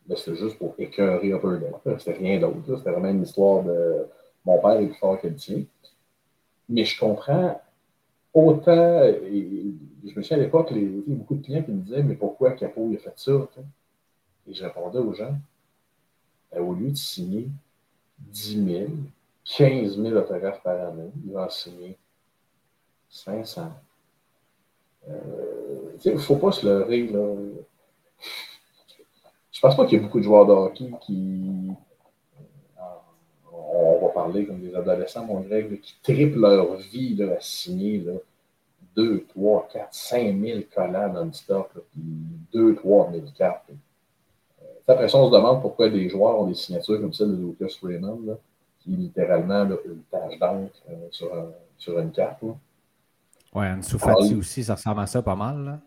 [0.05, 1.99] Ben, c'était juste pour écœurer Upper Deck.
[1.99, 2.77] C'était rien d'autre.
[2.77, 4.07] C'était vraiment une histoire de
[4.45, 5.63] mon père est plus fort que le tien.
[6.67, 7.59] Mais je comprends
[8.33, 12.03] autant, je me souviens à l'époque, il y a beaucoup de clients qui me disaient,
[12.03, 13.31] mais pourquoi Capo il a fait ça?
[14.47, 15.35] Et je répondais aux gens,
[16.51, 17.49] ben, au lieu de signer
[18.19, 18.87] 10 000,
[19.45, 21.97] 15 000 autographes par année, il va en signer
[23.09, 23.71] 500.
[25.07, 25.13] Euh,
[26.03, 27.07] il ne faut pas se leurrer.
[27.07, 27.35] Là.
[29.51, 31.69] Je pense pas qu'il y ait beaucoup de joueurs de hockey qui.
[32.39, 32.81] Euh,
[33.51, 37.97] on va parler comme des adolescents, mon Greg, qui triplent leur vie là, à signer
[37.97, 38.13] là,
[38.95, 42.01] 2, 3, 4, 5 000 collants non-stop, puis
[42.53, 43.69] 2, 3 000 cartes.
[44.61, 47.45] Euh, après ça, on se demande pourquoi des joueurs ont des signatures comme celle de
[47.45, 48.33] Lucas Raymond, là,
[48.79, 52.41] qui est littéralement là, une tache d'encre euh, sur, un, sur, une carte.
[52.43, 52.55] Là.
[53.53, 55.63] Ouais, une Fati aussi, ça ressemble à ça pas mal.
[55.65, 55.79] Là.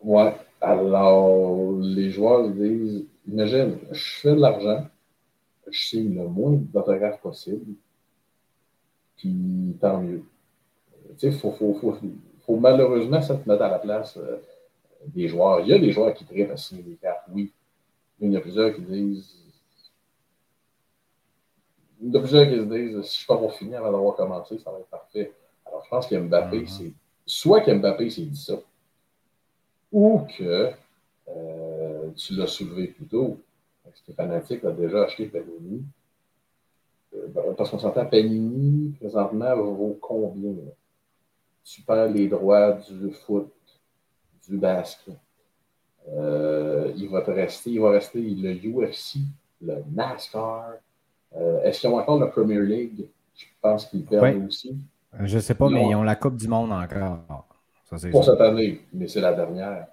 [0.00, 0.34] Ouais.
[0.64, 4.86] Alors, les joueurs disent Imagine, je fais de l'argent,
[5.70, 7.74] je signe le moins d'autographes possible,
[9.16, 10.22] puis tant mieux.
[11.18, 11.96] Tu sais, il faut, faut, faut,
[12.44, 14.38] faut, malheureusement se mettre à la place euh,
[15.06, 15.60] des joueurs.
[15.60, 17.52] Il y a des joueurs qui trippent à signer des cartes, oui.
[18.18, 19.36] Mais il y en a plusieurs qui disent.
[22.00, 23.92] Il y en a plusieurs qui se disent si je suis pas pour finir avant
[23.92, 25.32] d'avoir commencé, ça va être parfait.
[25.64, 26.68] Alors, je pense qu'Mbappé, mm-hmm.
[26.68, 26.92] c'est.
[27.26, 28.54] Soit qu'Mbappé s'est dit ça,
[29.94, 30.72] ou que
[31.28, 33.38] euh, tu l'as soulevé plus tôt.
[34.16, 35.84] Fanatique a déjà acheté Panini.
[37.14, 40.56] Euh, ben, parce qu'on s'entend, Panini, présentement, vaut combien?
[41.62, 43.52] Tu perds les droits du foot,
[44.46, 45.14] du basket.
[46.08, 49.20] Euh, il va te rester, il va rester le UFC,
[49.62, 50.72] le NASCAR.
[51.62, 53.06] Est-ce qu'ils ont encore la Premier League?
[53.34, 54.76] Je pense qu'ils perdent aussi.
[55.20, 57.53] Je ne sais pas, mais ils ont la Coupe du Monde encore.
[58.10, 59.86] Pour cette année, mais c'est la dernière.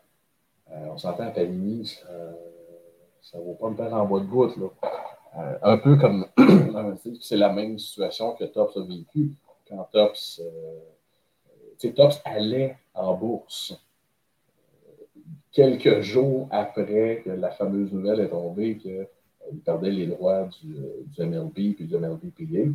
[0.72, 1.86] Euh, on s'entend à Panini,
[3.22, 4.58] ça ne vaut pas me faire en bois de goutte.
[5.38, 6.26] Euh, un peu comme
[7.22, 9.32] c'est la même situation que Tops a vécu
[9.68, 13.74] quand Tops, euh, Tops allait en bourse
[15.52, 19.08] quelques jours après que la fameuse nouvelle est tombée qu'il
[19.64, 20.76] perdait les droits du,
[21.06, 22.72] du MLB puis du MLBPA.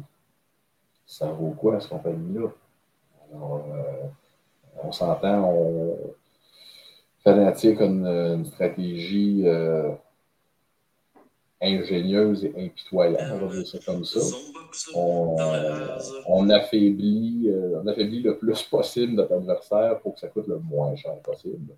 [1.06, 2.48] Ça vaut quoi, cette compagnie-là?
[3.32, 3.64] Alors,
[4.82, 5.96] on s'entend, on,
[7.26, 9.90] Fanatique a une, stratégie euh,
[11.60, 14.20] ingénieuse et impitoyable, on va dire ça comme ça.
[14.94, 20.60] On, affaiblit, euh, on affaiblit le plus possible notre adversaire pour que ça coûte le
[20.60, 21.74] moins cher possible.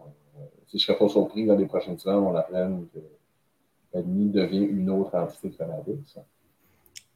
[0.00, 3.00] Euh, si je ne serais pas surpris dans les prochaines semaines, on apprenne que
[3.92, 6.18] l'ennemi devient une autre entité de Fanatique.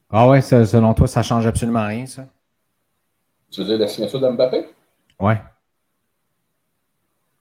[0.09, 2.25] Ah ouais, selon toi, ça ne change absolument rien, ça?
[3.49, 4.65] Tu veux dire la signature de Mbappé?
[5.23, 5.41] Ouais.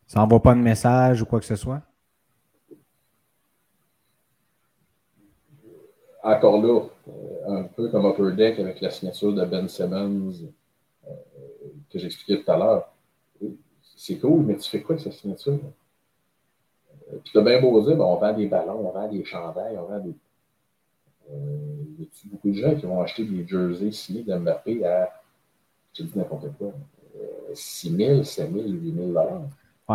[0.07, 1.83] Ça n'envoie pas de message ou quoi que ce soit?
[6.23, 10.33] Encore là, euh, un peu comme Upper Deck avec la signature de Ben Simmons
[11.09, 11.11] euh,
[11.91, 12.93] que j'expliquais tout à l'heure.
[13.97, 15.59] C'est cool, mais tu fais quoi avec cette signature?
[17.13, 19.77] Euh, tu as bien beau dire, ben, on vend des ballons, on vend des chandails,
[19.77, 20.15] on vend des.
[21.99, 25.21] il y a beaucoup de gens qui vont acheter des jerseys signés d'Mbappé à,
[25.95, 26.73] je dis n'importe quoi,
[27.55, 29.13] 6 000, 7 000, 8 000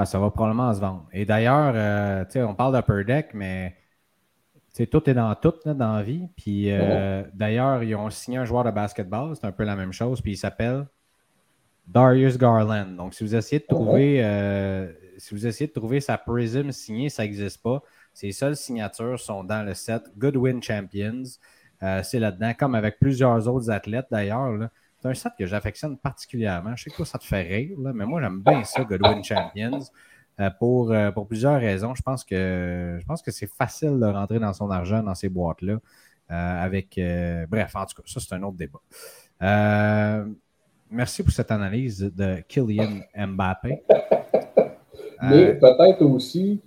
[0.05, 1.07] ça va probablement se vendre.
[1.11, 3.75] Et d'ailleurs, euh, on parle d'Upper Deck, mais
[4.91, 6.27] tout est dans tout dans la vie.
[6.35, 9.93] Puis euh, d'ailleurs, ils ont signé un joueur de basketball, c'est un peu la même
[9.93, 10.87] chose, puis il s'appelle
[11.87, 12.95] Darius Garland.
[12.95, 17.09] Donc, si vous essayez de trouver, euh, si vous essayez de trouver sa Prism signée,
[17.09, 17.81] ça n'existe pas.
[18.13, 21.23] Ses seules signatures sont dans le set Goodwin Champions.
[22.03, 24.69] c'est là-dedans, comme avec plusieurs autres athlètes d'ailleurs.
[24.99, 26.75] C'est un set que j'affectionne particulièrement.
[26.75, 29.79] Je sais que ça te fait rire, mais moi, j'aime bien ça, Godwin Champions.
[30.39, 31.95] Euh, pour, euh, pour plusieurs raisons.
[31.95, 35.79] Je pense que que c'est facile de rentrer dans son argent dans ces boîtes-là.
[36.29, 36.99] avec
[37.49, 38.79] bref, en tout cas, ça, c'est un autre débat.
[40.91, 43.83] merci pour cette analyse de Kylian Mbappé.
[45.23, 46.61] Mais peut-être aussi,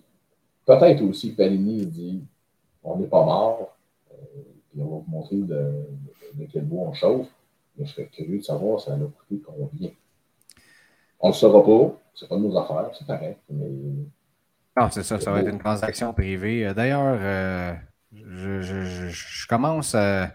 [0.67, 2.25] peut-être aussi Panini dit
[2.83, 3.77] on n'est pas mort,
[4.77, 5.87] on va vous montrer de,
[6.35, 7.29] de quel bois on chauffe.
[7.79, 9.91] Je serais curieux de savoir ça a coûté combien.
[11.21, 11.97] On ne le saura pas.
[12.15, 13.37] C'est pas de nos affaires, c'est pareil.
[13.49, 13.67] Mais...
[14.77, 16.67] Non, c'est ça, ça va être une transaction privée.
[16.67, 17.75] Euh, d'ailleurs, euh,
[18.13, 19.95] je, commence.
[19.95, 20.27] Euh,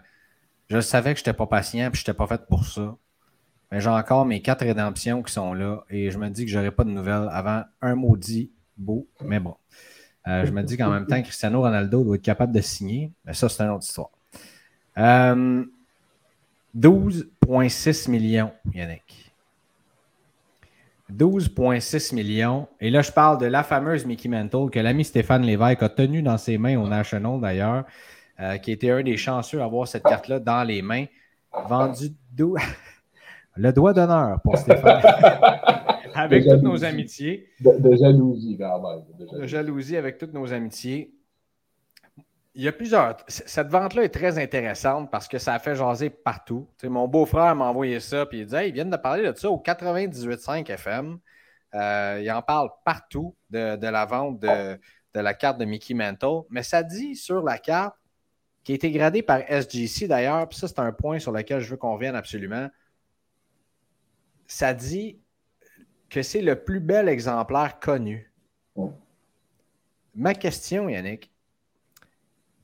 [0.68, 2.96] je savais que je n'étais pas patient et je n'étais pas fait pour ça.
[3.70, 6.56] Mais j'ai encore mes quatre rédemptions qui sont là et je me dis que je
[6.56, 9.06] n'aurai pas de nouvelles avant un maudit beau.
[9.24, 9.56] Mais bon.
[10.26, 13.12] je me dis qu'en même temps, Cristiano Ronaldo doit être capable de signer.
[13.24, 14.10] Mais ça, c'est une autre histoire.
[16.76, 19.32] 12,6 millions, Yannick.
[21.12, 22.68] 12,6 millions.
[22.80, 26.22] Et là, je parle de la fameuse Mickey Mantle que l'ami Stéphane Lévesque a tenue
[26.22, 27.84] dans ses mains au National d'ailleurs,
[28.40, 31.06] euh, qui était un des chanceux à avoir cette carte-là dans les mains.
[31.68, 32.12] Vendu
[33.56, 35.00] le doigt d'honneur pour Stéphane.
[36.14, 37.46] avec toutes nos amitiés.
[37.60, 39.40] De, jalousie, quand même.
[39.40, 41.12] de jalousie avec toutes nos amitiés.
[42.58, 43.18] Il y a plusieurs.
[43.28, 46.66] Cette vente-là est très intéressante parce que ça a fait jaser partout.
[46.84, 49.50] mon beau-frère m'a envoyé ça et il dit hey, ils viennent de parler de ça
[49.50, 51.18] au 98.5 FM.
[51.74, 54.78] Euh, il en parle partout de, la vente de,
[55.12, 56.46] la carte de Mickey Mantle.
[56.48, 57.94] Mais ça dit sur la carte,
[58.64, 61.68] qui a été gradée par SGC d'ailleurs, puis ça, c'est un point sur lequel je
[61.68, 62.70] veux qu'on vienne absolument.
[64.46, 65.20] Ça dit
[66.08, 68.32] que c'est le plus bel exemplaire connu.
[70.14, 71.30] Ma question, Yannick,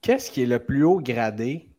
[0.02, 1.70] Qu'est-ce qui est le plus haut gradé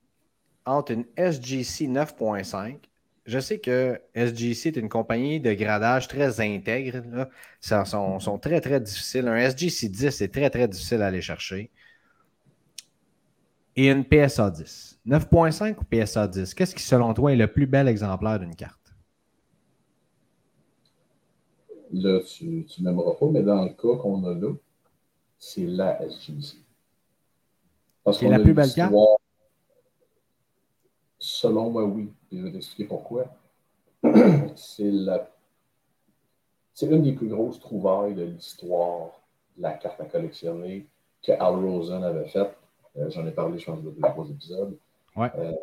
[0.65, 2.77] entre une SGC 9.5?
[3.25, 7.03] Je sais que SGC est une compagnie de gradage très intègre.
[7.11, 7.29] Là.
[7.59, 9.27] Ça, sont, très, très difficiles.
[9.27, 11.69] Un SGC 10 est très, très difficile à aller chercher.
[13.75, 15.01] Et une PSA 10.
[15.05, 16.53] 9.5 ou PSA 10?
[16.53, 18.93] Qu'est-ce qui, selon toi, est le plus bel exemplaire d'une carte?
[21.91, 24.53] Là, tu, tu n'aimeras pas, mais dans le cas qu'on a là,
[25.37, 26.62] c'est la SGC.
[28.11, 28.93] C'est la plus belle carte?
[31.19, 32.11] Selon moi, oui.
[32.31, 33.25] je vais t'expliquer pourquoi.
[34.55, 35.29] C'est la...
[36.73, 39.11] C'est une des plus grosses trouvailles de l'histoire
[39.55, 40.87] de la carte à collectionner
[41.21, 42.57] que Al Rosen avait faite.
[42.97, 44.77] Euh, j'en ai parlé, je pense, dans deux trois épisodes.
[45.15, 45.31] Ouais.
[45.37, 45.53] Euh,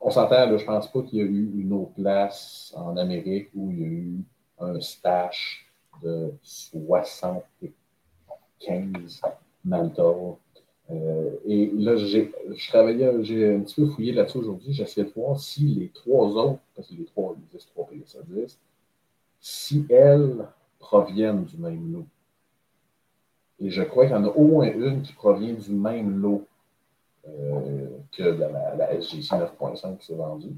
[0.00, 3.70] on s'entend, je pense pas qu'il y a eu une autre place en Amérique où
[3.70, 4.24] il y a eu
[4.58, 9.22] un stash de 75
[9.64, 10.36] Mantle.
[10.90, 14.72] Euh, et là, j'ai, je travaillais, j'ai un petit peu fouillé là-dessus aujourd'hui.
[14.72, 18.18] J'essayais de voir si les trois autres, parce que les trois, les 10, 3 PSA
[18.28, 18.58] 10,
[19.40, 20.46] si elles
[20.78, 22.06] proviennent du même lot.
[23.60, 26.46] Et je crois qu'il y en a au moins une qui provient du même lot
[27.28, 30.56] euh, que la, SGC 9.5 qui s'est vendue.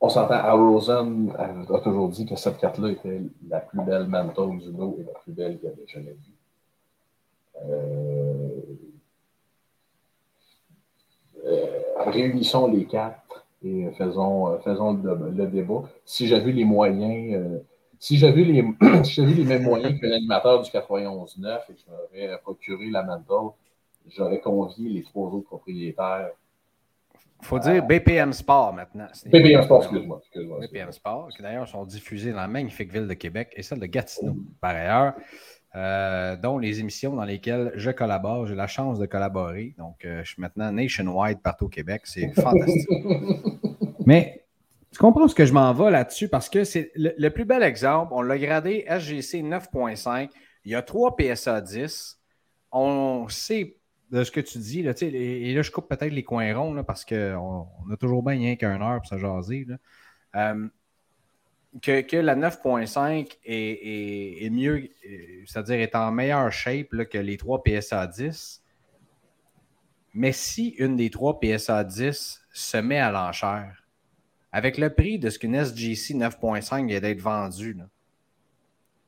[0.00, 4.48] On s'entend, à Rosen a toujours dit que cette carte-là était la plus belle manteau
[4.50, 6.33] du lot et la plus belle qu'il avait jamais vue.
[7.70, 8.60] Euh,
[11.46, 11.66] euh,
[12.06, 15.82] réunissons les quatre et faisons, euh, faisons le, débat.
[16.04, 17.62] Si j'avais les moyens,
[17.98, 18.62] si j'avais les,
[19.18, 23.54] les mêmes moyens qu'un animateur du 91.9 et que je m'aurais procuré la Mantle,
[24.08, 26.30] j'aurais convié les trois autres propriétaires.
[27.44, 29.06] Il faut dire BPM Sport maintenant.
[29.26, 30.20] BPM Sport, excuse-moi.
[30.62, 33.86] BPM Sport, qui d'ailleurs sont diffusés dans la magnifique ville de Québec et celle de
[33.86, 35.14] Gatineau, par ailleurs.
[35.76, 38.46] Euh, dont les émissions dans lesquelles je collabore.
[38.46, 39.74] J'ai la chance de collaborer.
[39.76, 42.02] Donc, euh, je suis maintenant nationwide partout au Québec.
[42.04, 42.88] C'est fantastique.
[44.06, 44.44] Mais
[44.92, 48.12] tu comprends ce que je m'en vais là-dessus parce que c'est le, plus bel exemple.
[48.14, 50.30] On l'a gradé SGC 9.5.
[50.64, 52.20] Il y a trois PSA 10.
[52.70, 53.76] On sait
[54.12, 54.82] de ce que tu dis.
[54.82, 58.34] Là, et, là, je coupe peut-être les coins ronds parce qu'on on a toujours bien
[58.34, 59.66] rien qu'un heure pour se jaser.
[59.66, 59.76] Là.
[60.36, 60.68] Euh,
[61.82, 64.90] que, la 9.5 est, mieux,
[65.46, 68.62] c'est-à-dire est en meilleure shape que les trois PSA 10.
[70.14, 73.84] Mais si une des trois PSA 10 se met à l'enchère,
[74.52, 77.76] avec le prix de ce qu'une SGC 9.5 vient d'être vendue,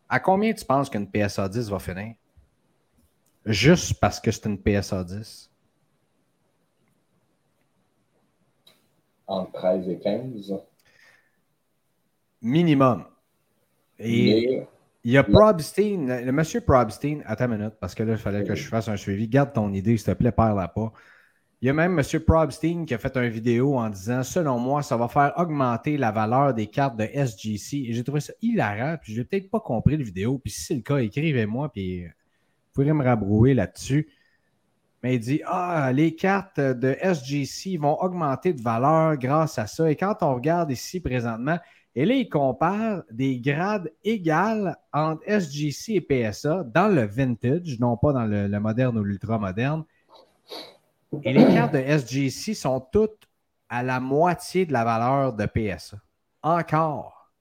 [0.08, 2.14] à combien tu penses qu'une PSA 10 va finir?
[3.44, 5.50] Juste parce que c'est une PSA 10?
[9.28, 10.54] Entre 13 et 15
[12.42, 13.04] minimum.
[13.98, 14.62] Et
[15.04, 18.44] il y a Probstein, le monsieur Probstein, attends une minute, parce que là, il fallait
[18.44, 19.28] que je fasse un suivi.
[19.28, 20.92] Garde ton idée, s'il te plaît, perds-la pas.
[21.62, 22.20] Il y a même M.
[22.20, 26.12] Probstein qui a fait une vidéo en disant Selon moi, ça va faire augmenter la
[26.12, 27.86] valeur des cartes de SGC.
[27.88, 30.38] Et j'ai trouvé ça hilarant, puis je n'ai peut-être pas compris la vidéo.
[30.38, 32.12] Puis si c'est le cas, écrivez-moi, puis vous
[32.74, 34.08] pourrez me rabrouer là-dessus.
[35.02, 39.90] Mais il dit Ah, les cartes de SGC vont augmenter de valeur grâce à ça.
[39.90, 41.58] Et quand on regarde ici présentement,
[41.98, 47.96] et là, il compare des grades égales entre SGC et PSA dans le vintage, non
[47.96, 49.82] pas dans le, moderne ou l'ultra moderne.
[51.22, 53.26] Et les cartes de SGC sont toutes
[53.70, 55.96] à la moitié de la valeur de PSA.
[56.42, 57.32] Encore.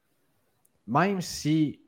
[0.88, 1.82] Même si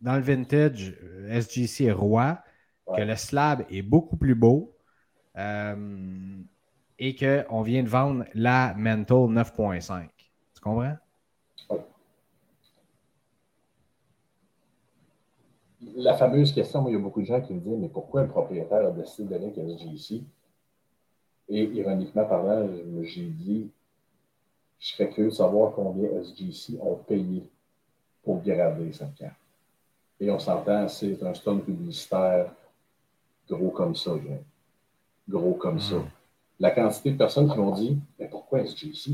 [0.00, 0.94] dans le vintage,
[1.28, 2.38] SGC est roi,
[2.86, 4.72] que le slab est beaucoup plus beau
[5.36, 6.38] euh,
[7.00, 10.08] et qu'on vient de vendre la Mental 9.5.
[10.54, 10.96] Tu comprends?
[15.96, 18.28] La fameuse question, il y a beaucoup de gens qui me disent Mais pourquoi le
[18.28, 20.22] propriétaire a décidé de donner SGC
[21.48, 22.68] et ironiquement parlant,
[23.02, 23.70] j'ai dit,
[24.78, 27.42] je serais curieux de savoir combien SGC ont payé
[28.22, 29.34] pour grader cette carte.
[30.20, 32.52] Et on s'entend, c'est un stone publicitaire
[33.48, 34.10] gros comme ça,
[35.28, 35.96] gros comme ça.
[35.96, 36.08] Hmm.
[36.60, 39.12] La quantité de personnes qui m'ont dit, mais pourquoi SGC?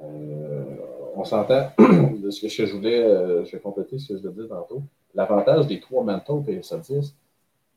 [0.00, 0.76] Euh,
[1.16, 4.48] on s'entend, de ce que je voulais, euh, je vais compléter ce que je disais
[4.48, 4.82] tantôt.
[5.14, 7.14] L'avantage des trois manteaux PSA 10,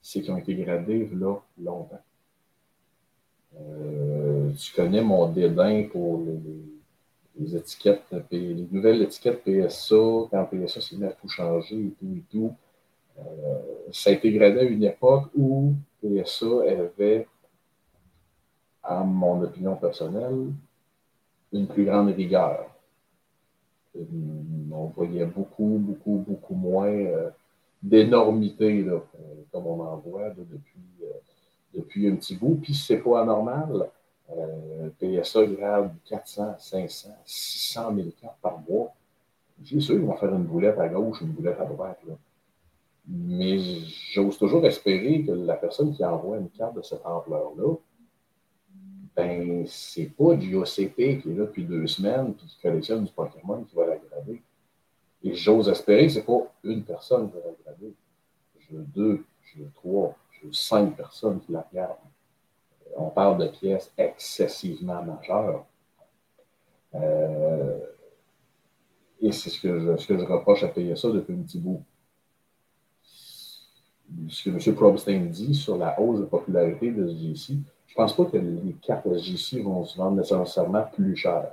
[0.01, 2.01] c'est qu'ils ont été gradés là longtemps.
[3.59, 6.23] Euh, tu connais mon dédain pour
[7.37, 9.95] les, étiquettes, les nouvelles étiquettes PSA,
[10.31, 12.55] quand PSA s'est mis à tout changer et tout et tout.
[13.19, 13.23] Euh,
[13.91, 17.27] ça a été gradé à une époque où PSA avait,
[18.83, 20.47] à mon opinion personnelle,
[21.53, 22.76] une plus grande rigueur.
[23.97, 24.03] Euh,
[24.71, 26.93] on voyait beaucoup, beaucoup, beaucoup moins
[27.81, 28.85] d'énormité,
[29.51, 30.87] comme on en voit depuis
[31.77, 32.59] depuis un petit bout.
[32.61, 33.89] Puis c'est pas anormal.
[34.29, 38.93] Euh, PSA grave 400, 500, 600 000 cartes par mois.
[39.63, 41.99] C'est sûr qu'ils vont faire une boulette à gauche, une boulette à droite.
[43.07, 43.57] Mais
[44.11, 47.75] j'ose toujours espérer que la personne qui envoie une carte de cette ampleur-là,
[49.17, 53.11] ben, c'est pas du OCP qui est là depuis deux semaines et qui collectionne du
[53.11, 54.43] Pokémon qui va l'aggraver.
[55.23, 57.95] Et j'ose espérer que c'est pas une personne qui va l'aggraver.
[58.59, 60.15] Je veux deux, je veux trois,
[60.51, 61.97] cinq personnes qui la regardent.
[62.95, 65.65] On parle de pièces excessivement majeures.
[66.93, 67.79] Euh,
[69.19, 71.83] et c'est ce que, je, ce que je reproche à PSA depuis un petit bout.
[74.29, 74.75] Ce que M.
[74.75, 78.75] Probstein dit sur la hausse de popularité de SGC, je ne pense pas que les
[78.81, 81.51] cartes SGC vont se vendre nécessairement plus cher.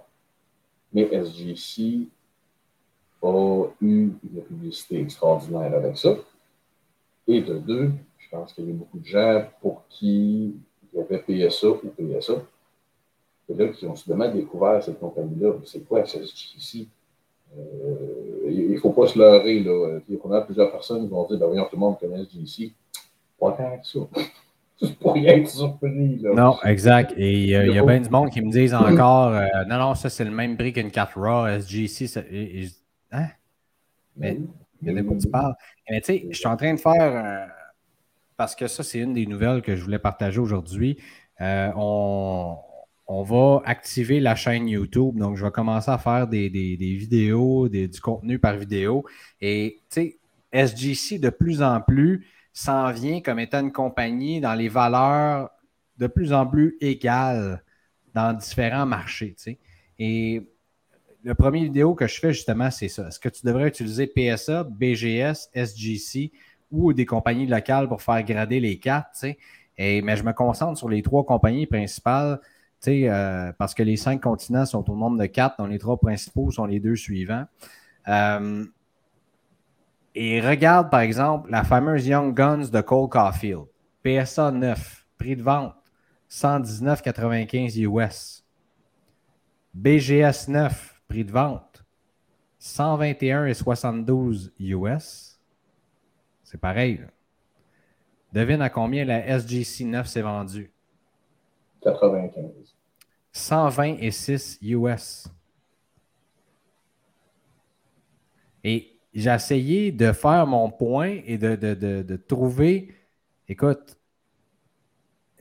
[0.93, 2.09] Mais SGC
[3.23, 6.17] a eu une publicité extraordinaire avec ça.
[7.27, 10.55] Et de deux, je pense qu'il y a beaucoup de gens pour qui
[10.93, 12.35] il y avait PSA ou PSA.
[13.49, 15.55] Et là, qui ont soudainement découvert cette compagnie-là.
[15.65, 16.87] C'est quoi SSGC?
[17.57, 19.61] Euh, il ne faut pas se leurrer.
[19.61, 19.99] Là.
[20.09, 22.73] Il y a plusieurs personnes qui vont dire ben voyons, tout le monde connaît SGC.
[23.39, 24.01] Pas tant que ça.
[25.01, 26.19] Pour rien être surpris.
[26.21, 26.35] Là.
[26.35, 27.15] Non, exact.
[27.17, 30.11] Et il y a bien du monde qui me disent encore euh, non, non, ça
[30.11, 32.07] c'est le même prix qu'une carte RAW, SGC.
[32.07, 32.21] Ça...
[33.13, 33.27] hein?
[34.17, 34.39] Mais
[34.83, 35.55] il y a des mots qui parlent.
[35.91, 37.49] Mais tu sais, je suis en train de faire
[38.37, 40.99] parce que ça, c'est une des nouvelles que je voulais partager aujourd'hui.
[41.41, 42.59] Euh, on,
[43.23, 45.17] va activer la chaîne YouTube.
[45.19, 49.05] Donc, je vais commencer à faire des, vidéos, du contenu par vidéo.
[49.41, 50.19] Et, tu
[50.53, 55.51] sais, SGC, de plus en plus, s'en vient comme étant une compagnie dans les valeurs
[55.99, 57.63] de plus en plus égales
[58.15, 59.35] dans différents marchés.
[59.99, 60.49] Et
[61.25, 63.09] le premier vidéo que je fais, justement, c'est ça.
[63.09, 66.33] Est-ce que tu devrais utiliser PSA, BGS, SGC
[66.71, 69.25] ou des compagnies locales pour faire grader les cartes,
[69.77, 72.41] Et, mais je me concentre sur les trois compagnies principales,
[72.87, 76.51] euh, parce que les cinq continents sont au nombre de quatre, dont les trois principaux
[76.51, 77.47] sont les deux suivants.
[78.09, 78.65] Euh,
[80.15, 83.67] et regarde, par exemple, la fameuse Young Guns de Cole Caulfield.
[84.05, 85.75] PSA 9, prix de vente,
[86.31, 88.45] 119,95 US.
[89.73, 91.85] BGS 9, prix de vente,
[92.61, 95.41] 121,72 US.
[96.43, 97.01] C'est pareil.
[98.33, 100.71] Devine à combien la SGC 9 s'est vendue?
[101.83, 102.77] 95.
[103.33, 105.29] 126 US.
[108.63, 112.95] Et j'ai essayé de faire mon point et de, de, trouver,
[113.49, 113.97] écoute,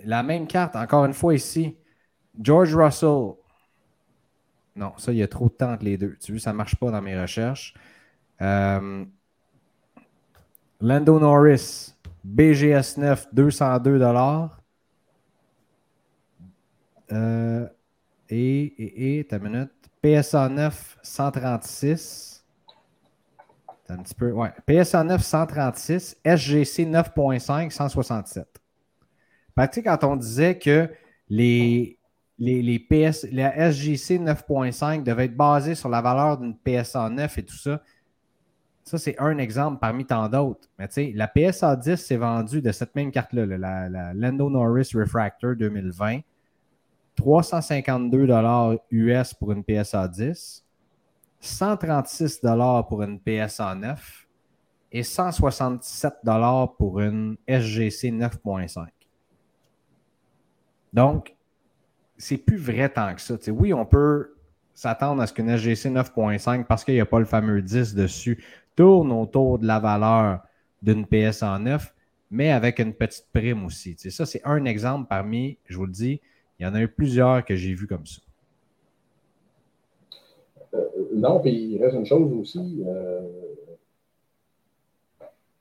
[0.03, 1.76] la même carte, encore une fois ici.
[2.39, 3.34] George Russell.
[4.76, 6.17] Non, ça, il y a trop de temps entre les deux.
[6.19, 7.74] Tu vois, ça ne marche pas dans mes recherches.
[8.41, 9.05] Euh,
[10.82, 11.93] Lando Norris,
[12.24, 13.99] BGS 9, 202
[17.11, 17.67] euh,
[18.30, 19.71] et, et, et, ta minute.
[20.01, 22.32] PSA 9, 136.
[23.89, 24.34] Un petit peu.
[24.65, 26.17] PSA 9, 136.
[26.23, 28.47] SGC 9.5, 167.
[29.84, 30.89] quand on disait que
[31.29, 31.97] les,
[32.38, 37.38] les, les PS, la SGC 9.5 devait être basée sur la valeur d'une PSA 9
[37.38, 37.81] et tout ça,
[38.84, 40.67] ça, c'est un exemple parmi tant d'autres.
[40.77, 44.91] Mais tu sais, la PSA 10 s'est vendue de cette même carte-là, la, Lando Norris
[44.93, 46.19] Refractor 2020.
[47.15, 48.27] 352
[48.91, 50.65] US pour une PSA 10,
[51.44, 52.39] 136
[52.88, 54.28] pour une PSA 9
[54.94, 56.14] et 167
[56.78, 58.88] pour une SGC 9.5.
[60.94, 61.36] Donc,
[62.18, 63.36] c'est plus vrai tant que ça.
[63.52, 64.36] oui, on peut
[64.74, 68.41] s'attendre à ce qu'une SGC 9.5, parce qu'il n'y a pas le fameux 10 dessus,
[68.76, 70.44] tourne autour de la valeur
[70.82, 71.94] d'une PSA 9,
[72.32, 73.98] mais avec une petite prime aussi.
[73.98, 76.22] ça, c'est un exemple parmi, je vous le dis,
[76.58, 78.22] il y en a eu plusieurs que j'ai vus comme ça.
[81.14, 82.84] Euh, non, puis il reste une chose aussi.
[82.86, 83.22] Euh,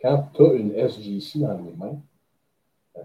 [0.00, 1.98] quand tu as une SGC dans les mains,
[2.96, 3.00] euh,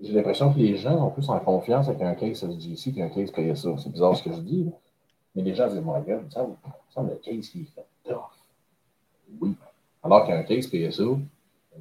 [0.00, 3.30] j'ai l'impression que les gens ont plus en confiance avec un case SGC qu'un case
[3.30, 3.76] PSA.
[3.78, 4.70] C'est bizarre ce que je dis,
[5.34, 6.46] mais les gens disent Moi, regarde, ça
[6.90, 8.20] semble le case qui est fait tough.
[9.40, 9.54] Oui.
[10.02, 11.04] Alors qu'un case PSA,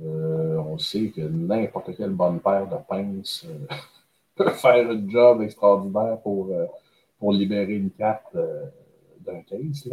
[0.01, 3.45] on sait que n'importe quelle bonne paire de pinces
[4.35, 6.65] peut faire un job extraordinaire pour, euh,
[7.19, 8.65] pour libérer une carte euh,
[9.25, 9.89] d'un case.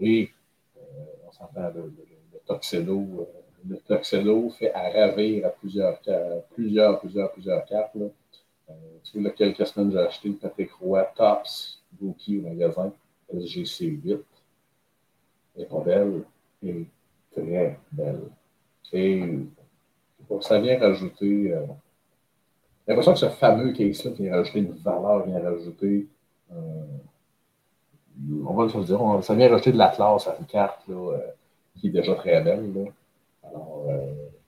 [0.00, 0.30] Et
[0.76, 0.80] euh,
[1.26, 3.26] on s'entend, le, le,
[3.68, 5.98] le Tuxedo fait à ravir à plusieurs,
[6.50, 7.94] plusieurs, plusieurs, plusieurs cartes.
[7.94, 8.06] Là.
[9.04, 12.92] tu vois, quelques semaines, j'ai acheté le Patrick Roy Tops Bookie au magasin
[13.32, 14.20] SGC8.
[15.56, 16.22] Elle est pas belle,
[16.62, 16.86] elle est
[17.32, 18.20] très belle.
[18.92, 19.22] Et
[20.40, 21.54] ça vient rajouter
[22.86, 26.06] j'ai l'impression que ce fameux case-là vient rajouter une valeur, vient rajouter.
[26.52, 26.84] Euh,
[28.46, 31.18] on va le dire, ça vient rajouter de la classe à une carte là, euh,
[31.76, 32.72] qui est déjà très belle.
[32.74, 32.90] Là.
[33.48, 33.86] Alors,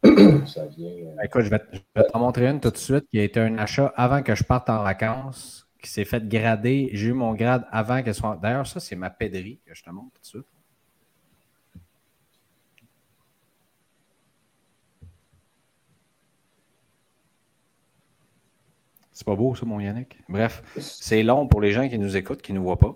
[0.05, 0.91] euh, ça vient.
[1.23, 1.61] Écoute, je vais,
[2.13, 4.71] t'en montrer une tout de suite qui a été un achat avant que je parte
[4.71, 6.91] en vacances, qui s'est fait grader.
[6.93, 8.39] J'ai eu mon grade avant qu'elle soit.
[8.41, 10.47] D'ailleurs, ça, c'est ma péderie que je te montre tout de suite.
[19.13, 20.19] C'est pas beau, ça, mon Yannick?
[20.29, 22.95] Bref, c'est long pour les gens qui nous écoutent, qui ne nous voient pas.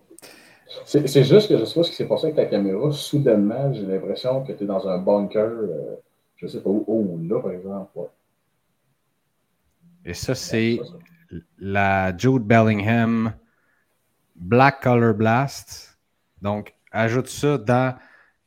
[0.85, 2.93] C'est juste que je sais pas ce qui s'est passé avec ta caméra.
[2.93, 5.97] Soudainement, j'ai l'impression que tu es dans un bunker, euh,
[6.37, 7.99] je sais pas où, oh, là, par exemple.
[10.05, 10.81] Et ça, c'est
[11.59, 13.33] la Jude Bellingham
[14.37, 15.99] Black Color Blast.
[16.41, 17.97] Donc, ajoute ça dans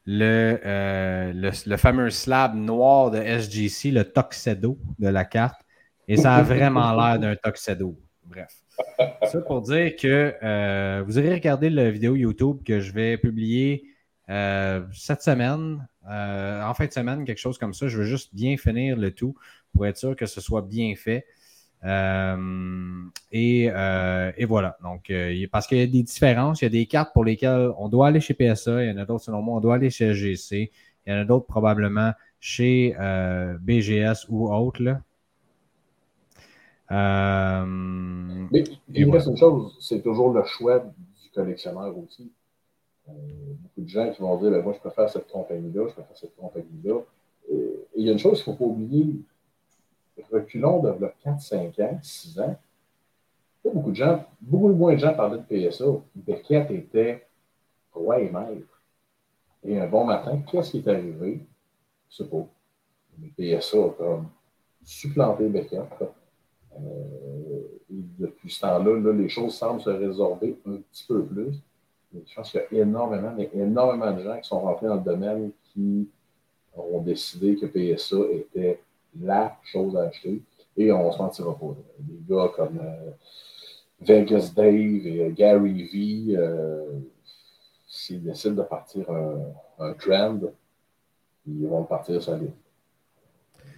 [0.06, 5.62] le, euh, le, le, fameux slab noir de SGC, le Tuxedo de la carte.
[6.08, 7.98] Et ça a vraiment l'air d'un Tuxedo.
[8.26, 8.63] Bref.
[9.32, 13.86] Ça pour dire que euh, vous irez regarder la vidéo YouTube que je vais publier
[14.30, 17.88] euh, cette semaine, euh, en fin de semaine, quelque chose comme ça.
[17.88, 19.36] Je veux juste bien finir le tout
[19.74, 21.26] pour être sûr que ce soit bien fait.
[23.32, 23.70] Et,
[24.48, 24.78] voilà.
[24.84, 25.12] Donc,
[25.52, 28.08] parce qu'il y a des différences, il y a des cartes pour lesquelles on doit
[28.08, 30.72] aller chez PSA, il y en a d'autres, selon moi, on doit aller chez SGC,
[31.06, 32.96] il y en a d'autres probablement chez
[33.62, 34.84] BGS ou autres.
[34.84, 35.02] Là.
[36.94, 37.66] Euh,
[38.52, 38.64] Mais
[38.94, 42.32] il reste une chose, c'est toujours le choix du collectionneur aussi.
[43.10, 46.18] Euh, beaucoup de gens qui vont dire ben, Moi, je préfère cette compagnie-là, je préfère
[46.18, 47.00] cette compagnie-là.
[47.50, 49.24] Et il y a une chose qu'il ne faut pas oublier
[50.32, 52.56] reculons de 4, 5 ans, 6 ans.
[53.64, 55.86] Beaucoup de gens, beaucoup moins de gens parlaient de PSA.
[56.16, 57.26] Beckett était
[57.94, 58.82] roi et maître.
[59.64, 61.46] Et un bon matin, qu'est-ce qui est arrivé?
[62.10, 62.46] Je ne sais pas.
[63.18, 64.28] Mais PSA a comme
[64.84, 65.88] supplanté Beckett.
[66.80, 71.54] Euh, depuis ce temps-là, les choses semblent se résorber un petit peu plus.
[72.14, 75.02] je pense qu'il y a énormément, mais énormément de gens qui sont rentrés dans le
[75.02, 76.08] domaine qui
[76.76, 78.80] ont décidé que PSA était
[79.20, 80.42] la chose à acheter.
[80.76, 81.76] Et on se mentira pas.
[82.00, 83.12] Des gars comme euh,
[84.02, 85.84] Vegas Dave et Gary
[86.28, 87.00] V, euh,
[87.88, 90.40] s'ils décident de partir un, trend,
[91.46, 92.52] ils vont partir solide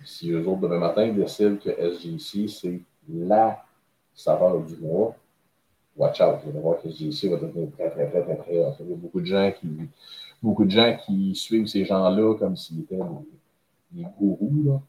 [0.06, 2.80] si eux autres, demain matin, décident que SGC, c'est
[3.10, 3.64] la
[4.14, 5.16] saveur du mois,
[5.96, 6.40] watch out.
[6.44, 8.96] Vous allez voir que SGC va devenir très, très, très, très, très Il y a
[8.96, 9.68] beaucoup de gens qui,
[10.42, 13.00] beaucoup de gens qui suivent ces gens-là comme s'ils étaient
[13.92, 14.64] des, gourous.
[14.66, 14.82] Là.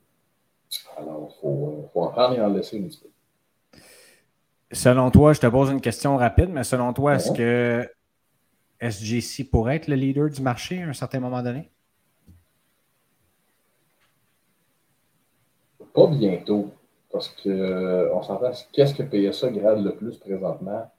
[0.98, 3.78] Alors, il faut, faut, en prendre et en laisser un petit peu.
[4.72, 7.88] Selon toi, je te pose une question rapide, mais selon toi, est-ce que
[8.80, 11.70] SGC pourrait être le leader du marché à un certain moment donné?
[15.96, 16.70] Pas bientôt.
[17.10, 20.90] Parce que on s'entend, qu'est-ce que PSA grade le plus présentement?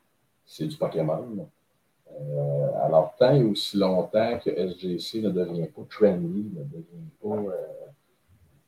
[0.46, 1.48] C'est du Pokémon.
[2.20, 7.52] Euh, alors, tant et aussi longtemps que SGC ne devient pas trendy, ne devient pas
[7.52, 7.86] euh,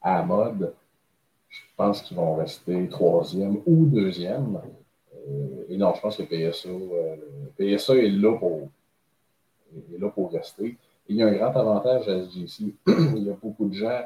[0.01, 0.73] à mode,
[1.47, 4.59] je pense qu'ils vont rester troisième ou deuxième.
[5.27, 6.69] Euh, et non, je pense que PSA,
[7.95, 8.69] est, là pour,
[9.93, 10.77] est là pour rester.
[11.07, 12.75] Il y a un grand avantage à SGC.
[12.87, 14.03] il y a beaucoup de gens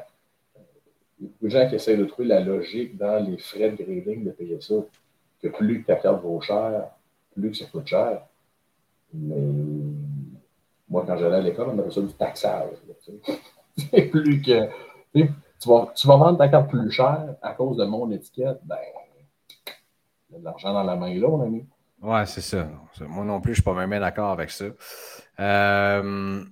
[1.18, 3.70] il y a beaucoup de gens qui essaient de trouver la logique dans les frais
[3.70, 4.74] de grading de PSA.
[5.42, 6.88] Que plus ta carte vaut cher,
[7.34, 8.22] plus que ça coûte cher.
[9.12, 9.36] Mais
[10.88, 12.70] moi, quand j'allais à l'école, on avait ça du taxage.
[14.10, 14.68] Plus que.
[15.12, 18.76] Tu vas, tu vas vendre ta carte plus cher à cause de mon étiquette, ben,
[20.28, 21.66] il y a de l'argent dans la main là, mon ami.
[22.02, 22.68] Ouais, c'est ça.
[23.00, 24.66] Moi non plus, je ne suis pas même d'accord avec ça.
[25.40, 26.44] Euh,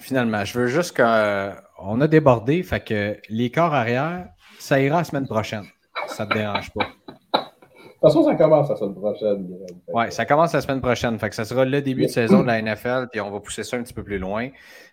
[0.00, 1.02] finalement, je veux juste qu'on
[2.00, 4.28] a débordé, fait que les corps arrière,
[4.58, 5.64] ça ira la semaine prochaine.
[6.08, 6.84] Ça ne te dérange pas.
[6.84, 9.58] De toute façon, ça commence la semaine prochaine.
[9.92, 11.18] Oui, ça commence la semaine prochaine.
[11.18, 13.62] Fait que ça sera le début de saison de la NFL, puis on va pousser
[13.62, 14.48] ça un petit peu plus loin.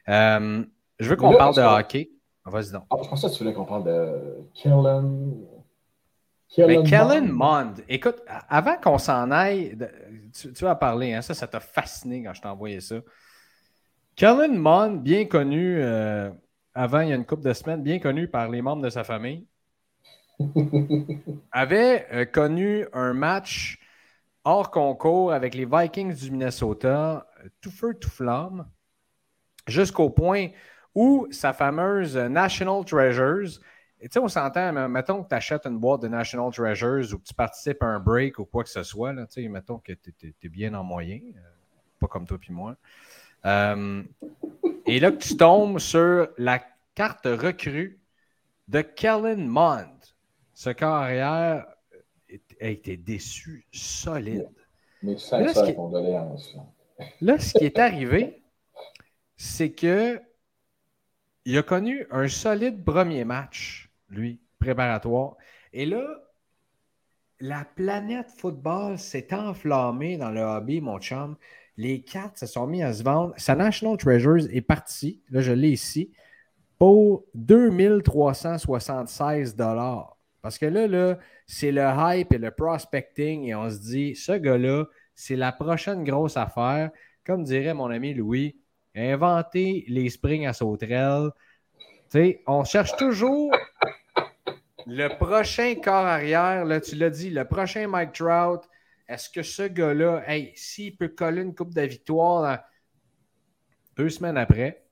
[0.10, 0.64] Euh,
[1.00, 2.10] je veux qu'on parle de hockey.
[2.46, 2.84] Vas-y donc.
[2.90, 5.36] Ah, je pensais que tu voulais qu'on parle de Kellen.
[6.50, 7.74] Kellen, Kellen Mond.
[7.90, 9.78] Écoute, avant qu'on s'en aille,
[10.34, 12.96] tu, tu, vas parler, hein, ça, ça t'a fasciné quand je t'ai envoyé ça.
[14.18, 16.32] Kellen Mond, bien connu euh,
[16.74, 19.04] avant, il y a une couple de semaines, bien connu par les membres de sa
[19.04, 19.46] famille.
[21.52, 23.80] avait euh, connu un match
[24.44, 27.28] hors concours avec les Vikings du Minnesota,
[27.62, 28.68] tout feu, tout flamme,
[29.68, 30.48] jusqu'au point
[30.96, 33.60] où sa fameuse National Treasures,
[34.02, 37.24] tu sais, on s'entend, mettons que tu achètes une boîte de National Treasures ou que
[37.24, 40.50] tu participes à un break ou quoi que ce soit, là, mettons que tu es,
[40.50, 41.40] bien en moyen, euh,
[42.00, 42.78] pas comme toi puis moi.
[43.46, 44.04] Euh,
[44.86, 46.62] et là que tu tombes sur la
[46.96, 48.00] carte recrue
[48.68, 49.98] de Kellen Mond.
[50.54, 51.66] Ce carrière
[52.60, 54.50] a été déçu solide.
[55.04, 56.58] Mais ça, là, ce condoléances.
[57.22, 58.42] Là, ce qui est arrivé,
[59.36, 60.20] c'est que
[61.46, 65.38] il a connu un solide premier match, lui, préparatoire.
[65.72, 66.06] Et là,
[67.40, 71.38] la planète football s'est enflammée dans le hobby, mon chum.
[71.78, 73.34] Les cartes se sont mis à se vendre.
[73.38, 76.12] Sa National Treasures est partie, là je l'ai ici,
[76.80, 80.18] pour 2376 dollars.
[80.42, 84.34] Parce que là, là c'est le hype et le prospecting et on se dit, ce
[84.34, 86.92] gars-là, c'est la prochaine grosse affaire.
[87.26, 88.56] Comme dirait mon ami Louis,
[88.96, 91.32] inventer les springs à sauterelles.
[92.10, 93.52] sais, on cherche toujours
[94.88, 96.66] le prochain corps arrière.
[96.66, 98.62] Là, tu l'as dit, le prochain Mike Trout.
[99.08, 100.24] Est-ce que ce gars-là,
[100.56, 102.60] s'il peut coller une coupe de victoire
[103.96, 104.86] deux semaines après,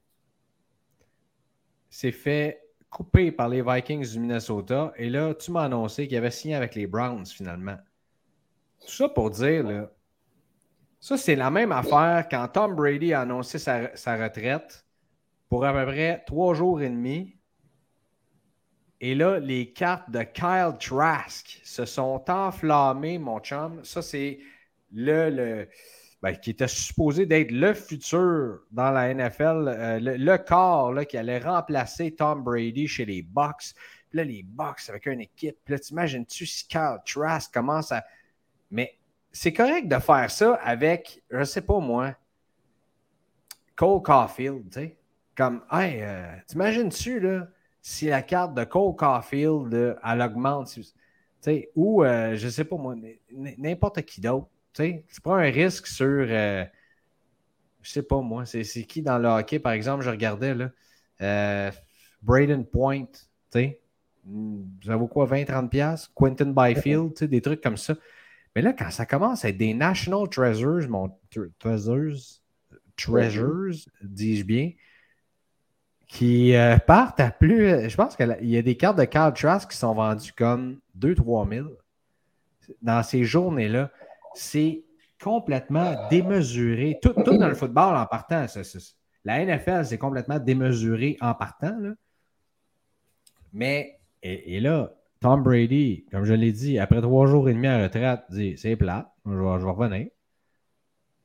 [1.90, 4.94] c'est fait coupé par les Vikings du Minnesota.
[4.96, 7.78] Et là, tu m'as annoncé qu'il avait signé avec les Browns finalement.
[8.80, 9.92] Tout ça pour dire, là,
[11.00, 14.86] ça, c'est la même affaire quand Tom Brady a annoncé sa, retraite
[15.50, 17.35] pour à peu près trois jours et demi.
[19.02, 23.84] Et là, les cartes de Kyle Trask se sont enflammées, mon chum.
[23.84, 24.40] Ça, c'est
[24.92, 25.68] le, le
[26.22, 31.18] ben, qui était supposé d'être le futur dans la NFL, euh, le, corps là, qui
[31.18, 33.76] allait remplacer Tom Brady chez les Bucks.
[34.10, 35.58] Puis là, les Bucks avec une équipe.
[35.64, 38.04] Puis là, t'imagines-tu si Kyle Trask commence à.
[38.72, 38.98] Mais
[39.32, 42.16] c'est correct de faire ça avec, je sais pas moi,
[43.76, 44.98] Cole Caulfield, tu sais.
[45.36, 47.48] Comme, hey, euh, t'imagines-tu, là,
[47.88, 49.72] si la carte de Cole Caulfield,
[50.04, 50.84] elle augmente, tu
[51.40, 52.96] sais, ou, euh, je sais pas moi,
[53.60, 56.26] n'importe qui d'autre tu prends un risque sur.
[56.28, 56.66] Euh,
[57.84, 60.72] je sais pas moi, c'est qui dans le hockey, par exemple, je regardais là.
[61.22, 61.72] Euh,
[62.24, 63.20] Braden Point, tu
[63.52, 63.80] sais.
[64.84, 66.10] Ça vaut quoi, 20-30$?
[66.16, 67.94] Quentin Byfield, tu sais, des trucs comme ça.
[68.56, 71.16] Mais là, quand ça commence à être des National Treasures, mon
[71.60, 72.18] Treasures,
[72.98, 74.72] Treasures, dis-je bien,
[76.08, 77.90] qui euh, partent à plus.
[77.90, 81.50] Je pense qu'il y a des cartes de Carl Trask qui sont vendues comme 2-3
[81.50, 81.68] 000
[82.82, 83.92] dans ces journées-là
[84.36, 84.84] c'est
[85.22, 87.00] complètement démesuré.
[87.02, 88.46] Tout, dans le football en partant.
[89.24, 91.76] la NFL, c'est complètement démesuré en partant.
[93.54, 97.82] Mais, et, là, Tom Brady, comme je l'ai dit, après trois jours et demi à
[97.82, 100.08] retraite, dit c'est plat, je vais, revenir.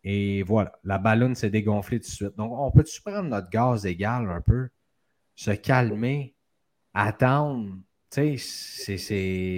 [0.03, 2.37] Et voilà, la ballonne s'est dégonflée tout de suite.
[2.37, 4.69] Donc, on peut-tu prendre notre gaz égal un peu,
[5.35, 6.35] se calmer,
[6.95, 7.77] attendre?
[8.11, 8.97] Tu sais,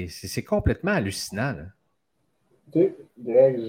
[0.09, 1.57] c'est complètement hallucinant.
[2.73, 3.61] Tu sais, Greg,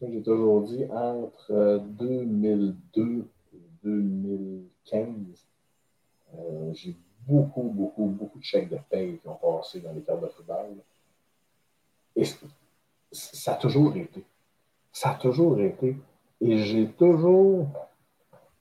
[0.00, 5.08] j'ai toujours dit, entre 2002 et 2015,
[6.36, 10.22] euh, j'ai beaucoup, beaucoup, beaucoup de chèques de paye qui ont passé dans les cartes
[10.22, 10.76] de football.
[12.16, 12.24] Et
[13.12, 14.24] ça a toujours été.
[14.94, 15.98] Ça a toujours été.
[16.40, 17.66] Et j'ai toujours.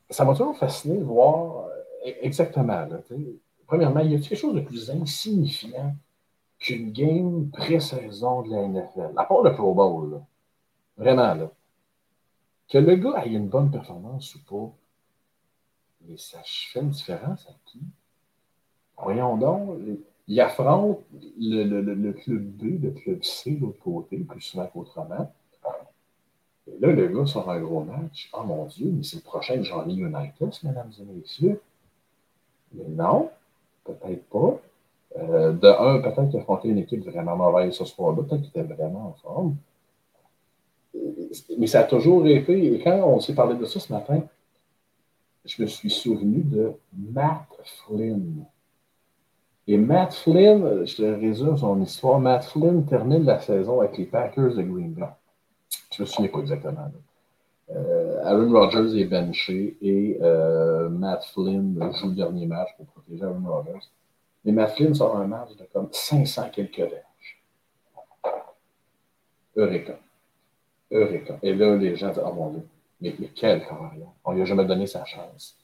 [0.10, 2.88] Ça m'a toujours fasciné de voir euh, exactement.
[3.68, 5.96] premièrement, il y a quelque chose de plus insignifiant
[6.60, 10.22] qu'une game pré-saison de la NFL, à part le Pro Bowl.
[10.98, 11.52] Vraiment, là.
[12.68, 14.74] Que le gars ait une bonne performance ou pas,
[16.02, 17.80] mais ça fait une différence à qui?
[18.98, 19.78] Voyons donc,
[20.28, 21.00] il affronte
[21.38, 25.32] le, le, club B, le club C de l'autre côté, plus souvent qu'autrement.
[26.68, 28.30] Et là, le gars sort un gros match.
[28.34, 31.62] Oh mon Dieu, mais c'est le prochain Johnny United, mesdames et messieurs.
[32.74, 33.30] Mais non,
[33.84, 34.60] peut-être pas.
[35.18, 38.62] Euh, de un, peut-être qu'il a affronté une équipe vraiment mauvaise ce soir-là, peut-être qu'il
[38.62, 39.56] était vraiment en forme.
[41.58, 44.24] Mais ça a toujours été, et quand on s'est parlé de ça ce matin,
[45.46, 48.46] je me suis souvenu de Matt Flynn.
[49.68, 54.06] Et Matt Flynn, je te résume son histoire, Matt Flynn termine la saison avec les
[54.06, 55.06] Packers de Green Bay.
[55.96, 56.92] Je me souviens pas exactement.
[57.70, 63.24] Euh, Aaron Rodgers est benché et euh, Matt Flynn joue le dernier match pour protéger
[63.24, 63.90] Aaron Rodgers.
[64.46, 67.44] Et Matt Flynn sort un match de comme 500 quelques verges.
[69.56, 70.00] Eureka.
[70.92, 71.38] Eureka.
[71.42, 72.68] Et là, les gens disent Oh mon Dieu,
[73.02, 74.08] mais, quel carrière.
[74.26, 75.58] On lui a jamais donné sa chance.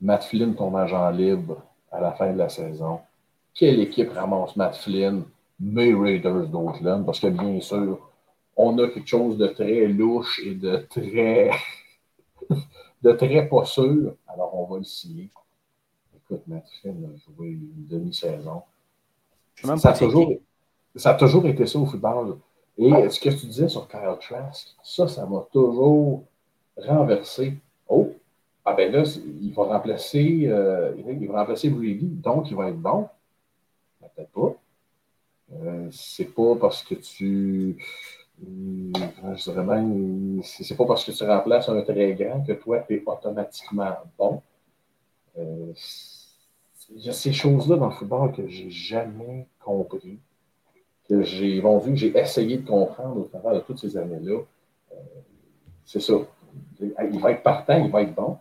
[0.00, 3.00] Matt Flynn tombe agent libre à la fin de la saison.
[3.54, 5.24] Quelle équipe ramasse Matt Flynn?
[5.62, 8.09] Mes Raiders d'Oakland, parce que bien sûr,
[8.62, 11.50] on a quelque chose de très louche et de très,
[13.02, 14.14] de très pas sûr.
[14.28, 15.30] Alors, on va le signer.
[16.14, 18.62] Écoute, Matt Flynn a joué une demi-saison.
[19.54, 22.38] Ça, ça, a toujours été ça au football.
[22.76, 26.24] Et ce que tu disais sur Kyle Trask, ça, ça m'a toujours
[26.76, 27.54] renversé.
[27.88, 28.12] Oh,
[28.64, 29.02] ah ben là,
[29.42, 33.08] il va remplacer, euh, il va remplacer Brady, donc il va être bon.
[34.00, 34.54] Ben, peut-être pas.
[35.52, 37.76] Euh, c'est pas parce que tu.
[38.42, 42.94] Je dirais même, c'est pas parce que tu remplaces un très grand que toi, tu
[42.94, 44.42] es automatiquement bon.
[45.36, 45.74] il
[46.96, 50.18] y a ces choses-là dans le football que j'ai jamais compris
[51.10, 54.38] que j'ai bon, vu que j'ai essayé de comprendre au travers de toutes ces années-là.
[54.92, 54.96] Euh,
[55.84, 56.14] c'est ça.
[56.80, 58.38] Il va être partant, il va être bon.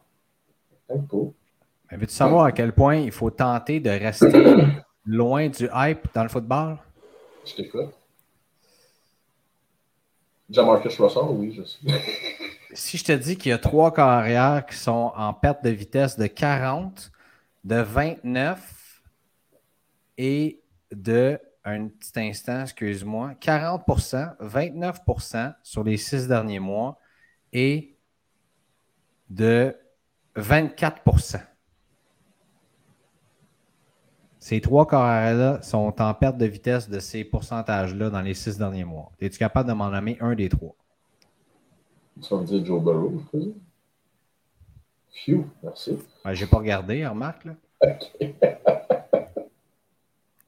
[0.87, 1.31] Peut-être pas.
[1.91, 4.31] Mais veux-tu savoir à quel point il faut tenter de rester
[5.05, 6.77] loin du hype dans le football?
[7.43, 7.98] Je t'écoute.
[10.49, 11.77] Jamarcus Russell, oui, je sais.
[12.73, 16.17] si je te dis qu'il y a trois carrières qui sont en perte de vitesse
[16.17, 17.11] de 40,
[17.63, 19.01] de 29
[20.17, 26.97] et de un petit instant, excuse-moi, 40% 29% sur les six derniers mois
[27.53, 27.95] et
[29.29, 29.75] de
[30.35, 31.01] 24
[34.49, 38.83] Ces trois carrières-là sont en perte de vitesse de ces pourcentages-là dans les six derniers
[38.83, 39.11] mois.
[39.19, 40.75] Es-tu capable de m'en nommer un des trois?
[42.19, 43.53] Ça veut dire Joe Burrow, je dire.
[45.11, 45.99] Phew, merci.
[46.25, 47.45] Je n'ai pas regardé, remarque.
[47.45, 47.53] Là.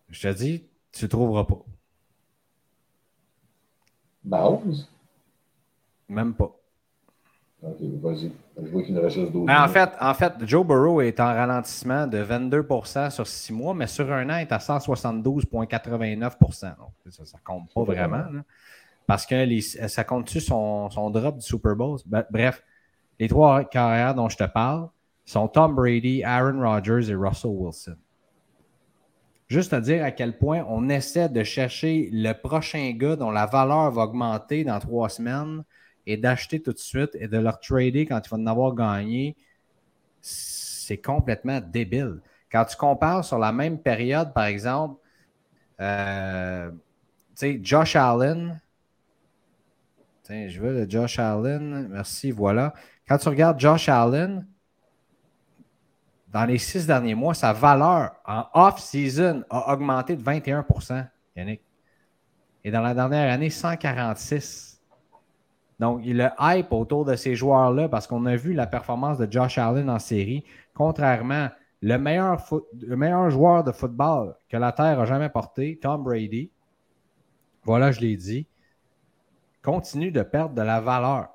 [0.10, 1.64] je te dis, tu ne trouveras pas.
[4.24, 4.88] Bowles?
[6.10, 6.60] Même pas.
[7.64, 8.32] Ok, vas-y.
[8.60, 12.08] Je vois qu'il reste juste 12 en fait, en fait, Joe Burrow est en ralentissement
[12.08, 17.44] de 22% sur 6 mois, mais sur un an, il est à 172,89% Ça ne
[17.44, 18.24] compte pas vraiment.
[19.06, 22.00] parce que ça compte-tu son, son, drop du Super Bowl?
[22.32, 22.64] Bref,
[23.20, 24.90] les trois carrières dont je te parle
[25.24, 27.96] sont Tom Brady, Aaron Rodgers et Russell Wilson.
[29.48, 33.46] Juste à dire à quel point on essaie de chercher le prochain gars dont la
[33.46, 35.64] valeur va augmenter dans trois semaines
[36.06, 39.36] et d'acheter tout de suite et de leur trader quand il va en avoir gagné,
[40.22, 42.22] c'est complètement débile.
[42.52, 45.00] Quand tu compares sur la même période, par exemple,
[45.80, 46.72] euh,
[47.40, 48.60] Josh Allen,
[50.30, 52.74] je veux le Josh Allen, merci, voilà.
[53.08, 54.46] Quand tu regardes Josh Allen,
[56.32, 61.62] dans les six derniers mois, sa valeur en off-season a augmenté de 21% Yannick.
[62.64, 64.71] Et dans la dernière année, 146.
[65.82, 69.30] Donc, il le hype autour de ces joueurs-là parce qu'on a vu la performance de
[69.30, 70.44] Josh Allen en série.
[70.76, 71.50] Contrairement,
[71.82, 72.40] le meilleur,
[72.80, 76.52] le meilleur joueur de football que la Terre a jamais porté, Tom Brady,
[77.64, 78.46] voilà, je l'ai dit,
[79.64, 81.30] continue de perdre de la valeur.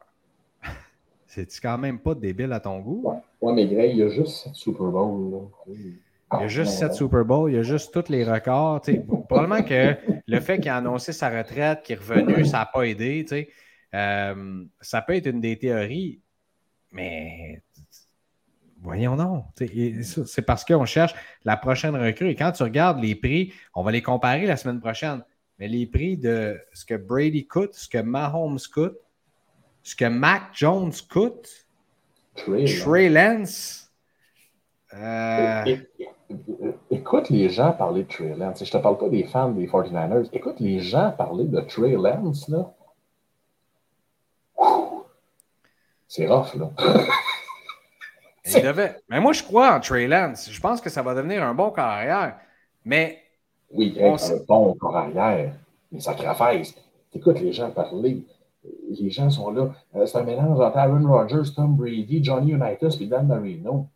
[1.26, 3.04] C'est quand même pas débile à ton goût?
[3.40, 5.48] Ouais, mais Greg, il y a juste 7 Super Bowl.
[5.66, 8.82] Il y a juste 7 Super Bowl, il y a juste tous les records.
[9.28, 12.84] probablement que le fait qu'il a annoncé sa retraite, qu'il est revenu, ça n'a pas
[12.84, 13.24] aidé.
[13.94, 16.20] Euh, ça peut être une des théories,
[16.92, 17.62] mais
[18.80, 19.44] voyons non.
[19.56, 21.14] C'est parce qu'on cherche
[21.44, 22.30] la prochaine recrue.
[22.30, 25.22] Et quand tu regardes les prix, on va les comparer la semaine prochaine.
[25.58, 28.98] Mais les prix de ce que Brady coûte, ce que Mahomes coûte,
[29.82, 31.66] ce que Mac Jones coûte,
[32.34, 33.90] Trey, Lance.
[34.94, 35.76] Euh,
[36.90, 38.58] écoute les gens parler de Trey Lance.
[38.58, 40.28] Je ne te parle pas des fans des 49ers.
[40.32, 42.48] Écoute les gens parler de Trey Lance.
[42.48, 42.74] Là.
[46.08, 46.70] C'est rough, là.
[49.08, 50.50] Mais moi, je crois en Trey Lance.
[50.50, 52.38] Je pense que ça va devenir un bon carrière.
[52.84, 53.18] Mais.
[53.70, 55.54] Oui, un bon carrière.
[55.90, 56.74] Mais sacrifice.
[57.12, 58.24] Écoute les gens parler.
[58.90, 59.70] Les gens sont là.
[59.94, 63.88] Euh, c'est un mélange entre Aaron Rodgers, Tom Brady, Johnny Unitas et Dan Marino.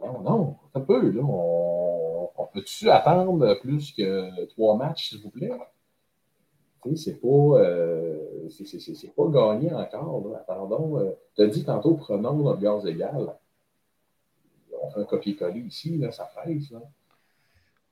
[0.00, 1.10] Non, non, un peu.
[1.10, 1.22] Là.
[1.22, 5.50] On, on peut-tu attendre plus que trois matchs, s'il vous plaît?
[6.96, 10.28] C'est pas, euh, c'est pas gagné encore.
[10.28, 10.38] Là.
[10.46, 13.34] Attendons, euh, tu as dit tantôt, prenons notre gaz égal.
[14.80, 16.30] On fait un copier-coller ici, là, ça.
[16.36, 16.80] Là.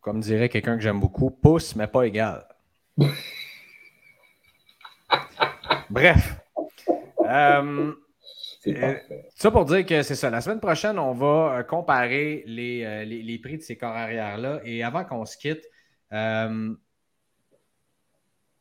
[0.00, 2.46] Comme dirait quelqu'un que j'aime beaucoup, pouce, mais pas égal.
[5.90, 6.40] Bref.
[7.20, 7.92] Euh,
[8.68, 8.94] euh,
[9.34, 10.30] ça pour dire que c'est ça.
[10.30, 14.60] La semaine prochaine, on va comparer les, les, les prix de ces corps arrière-là.
[14.64, 15.64] Et avant qu'on se quitte,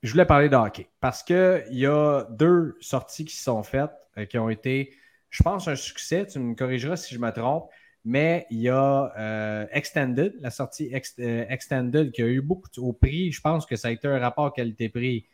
[0.05, 4.25] je voulais parler de hockey parce qu'il y a deux sorties qui sont faites euh,
[4.25, 4.93] qui ont été,
[5.31, 6.27] je pense, un succès.
[6.27, 7.69] Tu me corrigeras si je me trompe,
[8.03, 12.93] mais il y a euh, Extended, la sortie euh, Extended qui a eu beaucoup au
[12.93, 13.31] prix.
[13.31, 15.25] Je pense que ça a été un rapport qualité-prix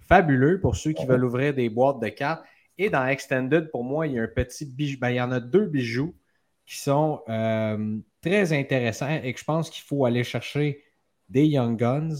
[0.00, 2.44] fabuleux pour ceux qui veulent ouvrir des boîtes de cartes.
[2.78, 4.98] Et dans Extended, pour moi, il y a un petit bijou.
[5.00, 6.14] Ben, il y en a deux bijoux
[6.64, 7.22] qui sont
[8.22, 10.82] très intéressants et que je pense qu'il faut aller chercher
[11.28, 12.16] des Young Guns.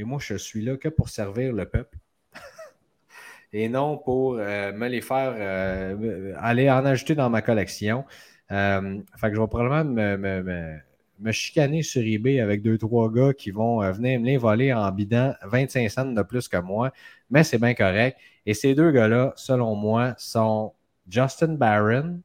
[0.00, 1.98] Et moi, je suis là que pour servir le peuple.
[3.52, 8.06] et non pour euh, me les faire euh, aller en ajouter dans ma collection.
[8.50, 13.50] Euh, fait que je vais probablement me, chicaner sur eBay avec deux, trois gars qui
[13.50, 16.92] vont venir me les voler en bidant 25 cents de plus que moi.
[17.28, 18.16] Mais c'est bien correct.
[18.46, 20.72] Et ces deux gars-là, selon moi, sont
[21.10, 22.22] Justin Barron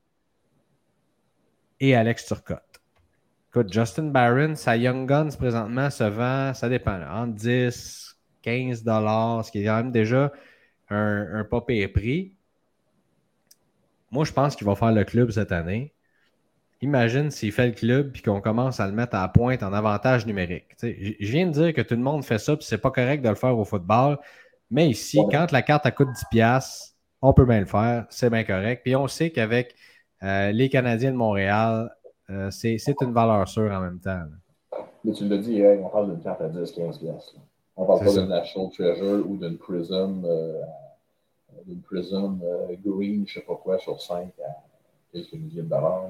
[1.82, 2.65] et Alex Turcotte.
[3.56, 9.46] Écoute, Justin Barron, sa Young Guns présentement se vend, ça dépend, entre 10, 15 dollars,
[9.46, 10.34] ce qui est quand même déjà
[10.90, 12.34] un, un pas prix.
[14.12, 15.94] Moi, je pense qu'il va faire le club cette année.
[16.82, 19.72] Imagine s'il fait le club et qu'on commence à le mettre à la pointe en
[19.72, 20.76] avantage numérique.
[20.82, 23.30] je viens de dire que tout le monde fait ça et c'est pas correct de
[23.30, 24.18] le faire au football.
[24.70, 26.92] Mais ici, quand la carte coûte 10$,
[27.22, 28.82] on peut bien le faire, c'est bien correct.
[28.84, 29.76] Puis on sait qu'avec
[30.24, 31.90] euh, les Canadiens de Montréal,
[32.30, 34.24] euh, c'est une valeur sûre en même temps.
[35.04, 37.36] Mais tu l'as dit, on parle d'une carte à 10-15$.
[37.78, 40.62] On parle pas d'une National Treasure ou d'une Prism, euh,
[41.66, 44.64] d'une Prism euh, Green, je ne sais pas quoi, sur 5 à
[45.12, 46.10] quelques milliers de dollars.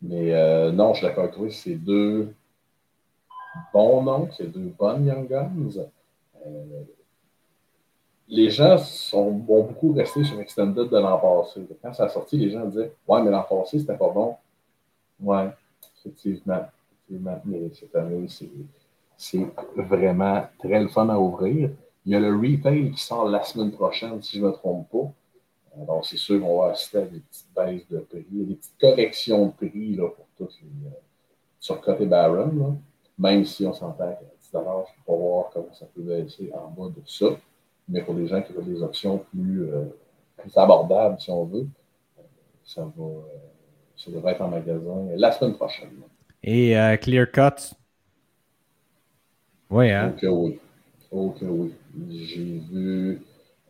[0.00, 2.32] Mais non, je suis d'accord avec toi, c'est deux
[3.74, 5.86] bons noms, c'est deux bonnes Young Guns.
[8.28, 11.60] les gens sont, vont beaucoup rester sur Extended de l'an passé.
[11.82, 14.36] Quand ça a sorti, les gens disaient Ouais, mais l'an passé, c'était pas bon.
[15.22, 15.44] Oui,
[15.98, 16.66] effectivement.
[17.74, 18.26] cette année,
[19.16, 19.46] c'est
[19.76, 21.70] vraiment très le fun à ouvrir.
[22.06, 24.88] Il y a le retail qui sort la semaine prochaine, si je ne me trompe
[24.90, 25.12] pas.
[25.80, 29.46] Alors, c'est sûr qu'on va assister à des petites baisses de prix, des petites corrections
[29.46, 30.88] de prix là, pour tous les.
[30.88, 30.92] Euh,
[31.60, 32.78] sur côté Baron,
[33.18, 34.66] même si on s'entend qu'à 10 je ne peux
[35.06, 37.26] pas voir comment ça peut baisser en bas de ça.
[37.88, 39.84] Mais pour les gens qui veulent des options plus, euh,
[40.56, 41.68] abordables, si on veut,
[42.18, 42.22] euh,
[42.64, 43.04] ça va.
[44.02, 45.90] Ça devrait être en magasin la semaine prochaine.
[46.42, 47.74] Et euh, Clear Cut?
[49.68, 50.14] Oui, hein?
[50.16, 50.58] Ok, oui.
[51.10, 51.74] Ok, oui.
[52.08, 53.22] J'ai vu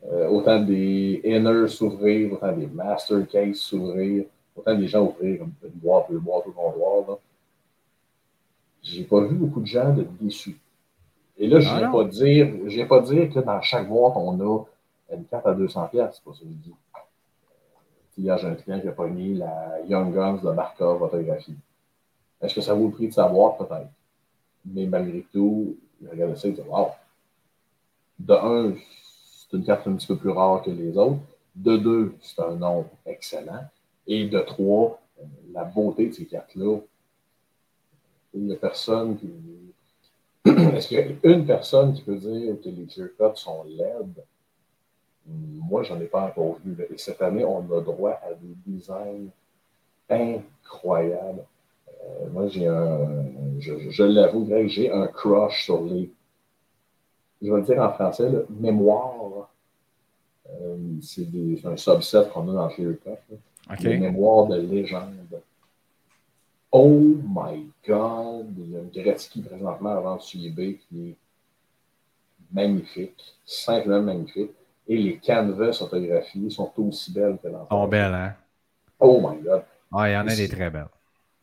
[0.04, 4.24] euh, autant des inners s'ouvrir, autant des master cases s'ouvrir,
[4.54, 7.18] autant des gens ouvrir une boîte, deux boîtes au comptoir.
[8.82, 10.56] J'ai pas vu beaucoup de gens de déçus.
[11.36, 14.64] Et là, je ne ah, vais pas dire que dans chaque boîte, on a
[15.12, 15.66] une carte à 200$.
[15.68, 16.74] C'est pas ça que je dis.
[18.18, 21.56] Hier, j'ai un client qui a pogné la Young Guns de Markov photographie.
[22.40, 23.56] Est-ce que ça vaut le prix de savoir?
[23.56, 23.90] Peut-être.
[24.64, 26.88] Mais malgré tout, il regarde ça et dit Wow!
[28.18, 31.20] De un, c'est une carte un petit peu plus rare que les autres.
[31.54, 33.64] De deux, c'est un nom excellent.
[34.06, 35.00] Et de trois,
[35.52, 36.78] la beauté de ces cartes-là.
[38.34, 39.30] Il n'y a personne qui.
[40.44, 44.24] Est-ce qu'il y a une personne qui peut dire que les clear cuts sont laides?
[45.26, 46.76] Moi, j'en ai pas encore vu.
[46.90, 49.28] Et cette année, on a droit à des designs
[50.08, 51.44] incroyables.
[52.02, 53.24] Euh, moi, j'ai un,
[53.58, 56.10] je, je l'avoue, j'ai un crush sur les,
[57.42, 59.50] je vais le dire en français, mémoire.
[60.48, 61.26] Euh, c'est
[61.64, 62.94] un subset qu'on a dans Clear
[63.80, 65.14] Les mémoires de légende.
[66.72, 68.54] Oh my God!
[68.58, 71.16] Il y a une Gretzky présentement avant de eBay qui est
[72.52, 74.52] magnifique, simplement magnifique.
[74.90, 77.84] Et les canvas autographiés sont aussi belles que l'enfant.
[77.84, 78.34] Sont belles, hein?
[78.98, 79.62] Oh my God!
[79.92, 80.88] Ah, il y en a des très belles.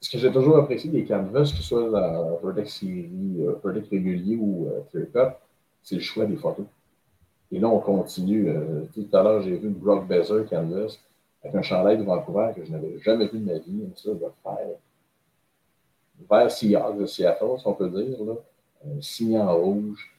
[0.01, 3.87] Ce que j'ai toujours apprécié des canvas, que ce soit la Vertex série, euh, Vertex
[3.87, 5.37] régulier ou euh, Clear Cut,
[5.81, 6.65] c'est le choix des photos.
[7.49, 8.49] Et là, on continue.
[8.49, 10.97] Euh, tout à l'heure, j'ai vu une Brock Bezer canvas
[11.41, 13.89] avec un chandail de Vancouver que je n'avais jamais vu de ma vie.
[13.95, 14.57] Ça, je vais faire.
[16.29, 18.17] Vert Seahawks de Seattle, si on peut dire.
[18.25, 18.33] Là.
[18.85, 20.11] Un signe en rouge.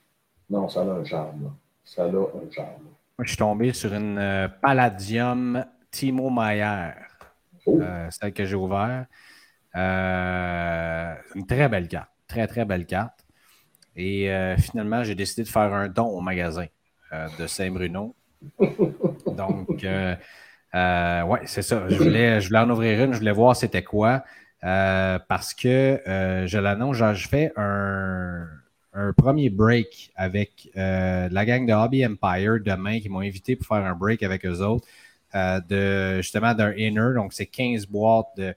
[0.49, 1.53] Non, ça a un charme.
[1.85, 2.89] Ça a un charme.
[3.19, 6.93] Moi, je suis tombé sur une euh, Palladium Timo Mayer.
[7.67, 7.81] Oh.
[7.83, 9.09] Euh, celle que j'ai ouverte.
[9.75, 12.11] Euh, une très belle carte.
[12.29, 13.27] Très, très belle carte.
[13.97, 16.67] Et finalement, j'ai décidé de faire un don au magasin
[17.37, 18.15] de Saint-Bruno.
[19.27, 21.89] Donc, ouais, c'est ça.
[21.89, 23.13] Je voulais, je voulais en ouvrir une.
[23.13, 24.23] Je voulais voir c'était quoi.
[24.61, 26.01] parce que
[26.47, 28.47] je l'annonce, je fais un,
[28.99, 33.67] un premier break avec euh, la gang de Hobby Empire demain qui m'ont invité pour
[33.67, 34.87] faire un break avec eux autres.
[35.35, 38.55] Euh, de, justement d'un inner, donc c'est 15 boîtes de,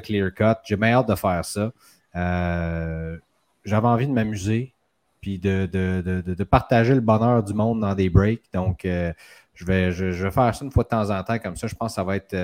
[0.00, 0.56] clear cut.
[0.64, 1.70] J'ai bien hâte de faire ça.
[2.16, 3.16] Euh,
[3.64, 4.72] j'avais envie de m'amuser
[5.20, 8.52] puis de, de, partager le bonheur du monde dans des breaks.
[8.52, 11.66] Donc, je, vais, je, vais faire ça une fois de temps en temps comme ça.
[11.66, 12.36] Je pense que ça va être,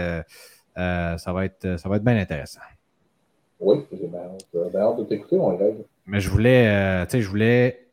[0.77, 2.61] ça va être, ça va être bien intéressant.
[3.61, 5.83] Oui, j'ai bien hâte, de t'écouter, mon rêve.
[6.11, 7.93] Mais je voulais, euh, je voulais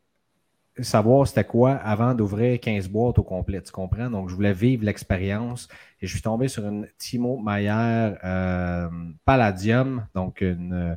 [0.80, 4.10] savoir c'était quoi avant d'ouvrir 15 boîtes au complet, tu comprends?
[4.10, 5.68] Donc, je voulais vivre l'expérience
[6.00, 8.88] et je suis tombé sur une Timo Mayer euh,
[9.24, 10.96] Palladium, donc une,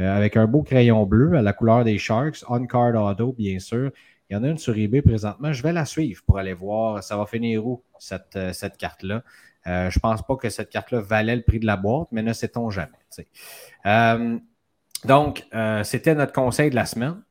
[0.00, 3.90] euh, avec un beau crayon bleu à la couleur des Sharks, on-card auto, bien sûr.
[4.30, 5.52] Il y en a une sur eBay présentement.
[5.52, 9.22] Je vais la suivre pour aller voir ça va finir où, cette, cette carte-là.
[9.66, 12.32] je ne pense pas que cette carte-là valait le prix de la boîte, mais ne
[12.32, 12.96] sait-on jamais.
[15.04, 17.22] Donc, euh, c'était notre conseil de la semaine.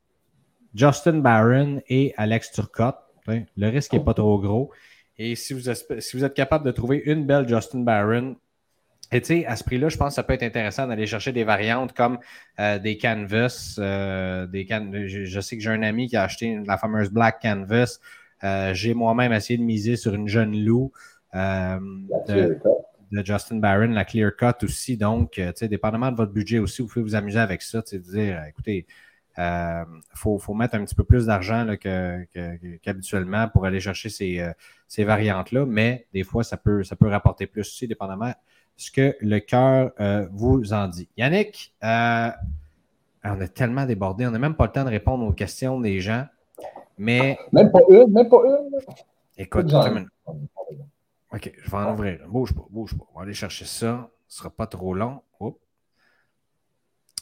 [0.74, 2.98] Justin Barron et Alex Turcotte.
[3.28, 4.72] Le risque n'est pas trop gros.
[5.18, 8.36] Et si vous, si vous êtes capable de trouver une belle Justin Barron,
[9.14, 11.92] et à ce prix-là, je pense que ça peut être intéressant d'aller chercher des variantes
[11.92, 12.18] comme
[12.62, 13.76] euh, des canvas.
[13.78, 14.66] Euh, des
[15.06, 18.00] je, sais que j'ai un ami qui a acheté la fameuse Black Canvas.
[18.74, 20.94] j'ai moi-même essayé de miser sur une jeune loup
[23.24, 24.98] Justin Barron, la clear cut aussi.
[24.98, 27.82] Donc, euh, tu sais, dépendamment de votre budget aussi, vous pouvez vous amuser avec ça.
[27.82, 28.86] Tu sais, dire, euh, écoutez,
[29.38, 29.84] il euh,
[30.14, 31.66] faut, mettre un petit peu plus d'argent
[32.82, 37.62] qu'habituellement pour aller chercher ces, variantes-là, mais des fois, ça peut, ça peut rapporter plus
[37.62, 38.36] aussi, dépendamment de
[38.76, 39.92] ce que le cœur
[40.32, 41.08] vous en dit.
[41.16, 41.88] Yannick, on
[43.24, 46.26] a tellement débordé, on n'a même pas le temps de répondre aux questions des gens,
[46.98, 47.38] mais.
[47.54, 48.70] Même pas une, même pas une.
[49.38, 49.74] Écoute,
[51.34, 52.20] OK, je vais en ouvrir.
[52.28, 53.06] Bouge pas, bouge pas.
[53.14, 54.10] On va aller chercher ça.
[54.28, 55.22] Ce ne sera pas trop long.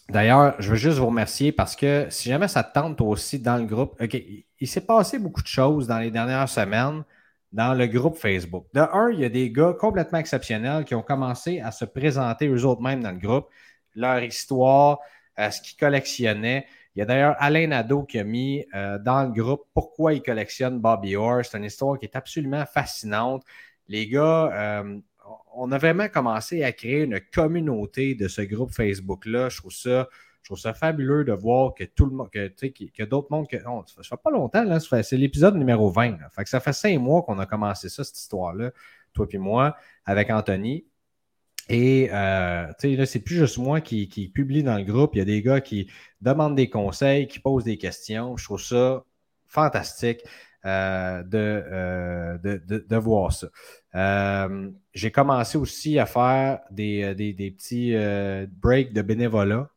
[0.09, 3.57] D'ailleurs, je veux juste vous remercier parce que si jamais ça te tente aussi dans
[3.57, 4.19] le groupe, OK,
[4.59, 7.03] il, s'est passé beaucoup de choses dans les dernières semaines
[7.51, 8.65] dans le groupe Facebook.
[8.73, 12.47] De un, il y a des gars complètement exceptionnels qui ont commencé à se présenter
[12.47, 13.49] eux autres mêmes dans le groupe,
[13.95, 14.99] leur histoire,
[15.37, 16.65] euh, ce qu'ils collectionnaient.
[16.95, 20.23] Il y a d'ailleurs Alain Nadeau qui a mis euh, dans le groupe pourquoi il
[20.23, 21.45] collectionne Bobby Orr.
[21.45, 23.43] C'est une histoire qui est absolument fascinante
[23.89, 24.99] les gars, euh,
[25.53, 29.49] on a vraiment commencé à créer une communauté de ce groupe Facebook-là.
[29.49, 30.07] Je trouve ça.
[30.73, 34.31] Fabuleux de voir que tout le monde, que, que, d'autres mondes, que, ça fait pas
[34.31, 36.17] longtemps, là, c'est l'épisode numéro 20.
[36.31, 38.71] Fait que ça fait cinq mois qu'on a commencé ça, cette histoire-là,
[39.13, 39.75] toi et moi,
[40.05, 40.85] avec Anthony.
[41.69, 45.11] Et euh, c'est plus juste moi qui, publie dans le groupe.
[45.13, 45.87] Il y a des gars qui
[46.19, 48.35] demandent des conseils, qui posent des questions.
[48.35, 49.03] Je trouve ça
[49.47, 50.21] fantastique.
[50.65, 53.47] Euh, euh, de, de, voir ça.
[53.95, 57.15] Euh, j'ai commencé aussi à faire des,
[57.57, 57.95] petits
[58.61, 59.69] breaks de bénévolat,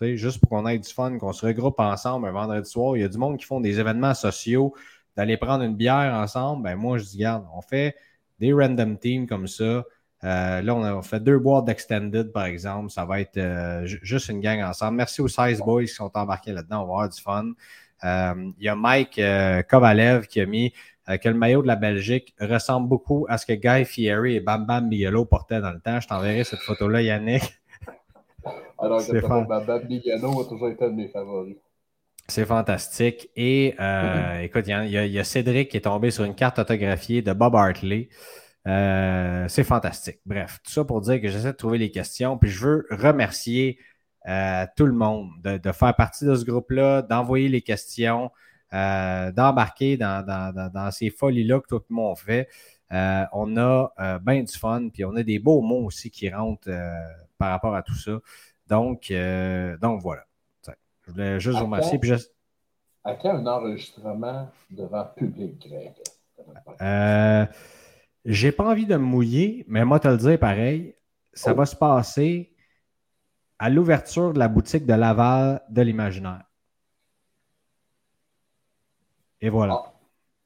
[0.00, 2.96] juste pour qu'on ait du fun, qu'on se regroupe ensemble un vendredi soir.
[2.96, 4.74] Il y a du monde qui font des événements sociaux,
[5.16, 6.62] d'aller prendre une bière ensemble.
[6.62, 7.94] Ben moi, je dis, garde, on fait
[8.38, 9.84] des random teams comme ça.
[10.22, 12.90] là, on a fait deux boîtes d'Extended, par exemple.
[12.90, 13.38] Ça va être
[13.84, 14.96] juste une gang ensemble.
[14.96, 16.84] Merci aux Size Boys qui sont embarqués là-dedans.
[16.84, 17.52] On va avoir du fun.
[18.04, 20.72] Euh, il y a Mike euh, Kovalev qui a mis
[21.08, 24.40] euh, que le maillot de la Belgique ressemble beaucoup à ce que Guy Fieri et
[24.40, 26.00] Bam Bam Bigelow portaient dans le temps.
[26.00, 27.42] Je t'enverrai cette photo-là, Yannick.
[28.78, 31.56] Alors que Bam Bam Bigelow a toujours été un de mes favoris.
[32.28, 33.30] C'est fantastique.
[33.36, 33.74] Et
[34.42, 38.08] écoute, il y, a Cédric qui est tombé sur une carte autographiée de Bob Hartley.
[38.64, 40.20] c'est fantastique.
[40.24, 42.38] Bref, tout ça pour dire que j'essaie de trouver les questions.
[42.38, 43.78] Puis je veux remercier
[44.28, 48.30] euh, tout le monde, de, faire partie de ce groupe-là, d'envoyer les questions,
[48.72, 52.48] euh, d'embarquer dans, ces folies-là que tout le monde fait.
[52.92, 56.70] Euh, on a bien du fun, puis on a des beaux mots aussi qui rentrent
[57.38, 58.18] par rapport à tout ça.
[58.66, 59.12] Donc,
[59.80, 60.22] donc voilà.
[61.06, 61.98] Je voulais juste vous remercier.
[61.98, 62.12] Puis
[63.04, 65.92] À quand un enregistrement devant public, Greg?
[66.80, 67.46] Euh,
[68.24, 70.94] J'ai pas envie de me mouiller, mais moi, te le dire pareil,
[71.32, 71.56] ça oh.
[71.56, 72.51] va se passer
[73.62, 76.42] à l'ouverture de la boutique de Laval de l'imaginaire.
[79.40, 79.84] Et voilà.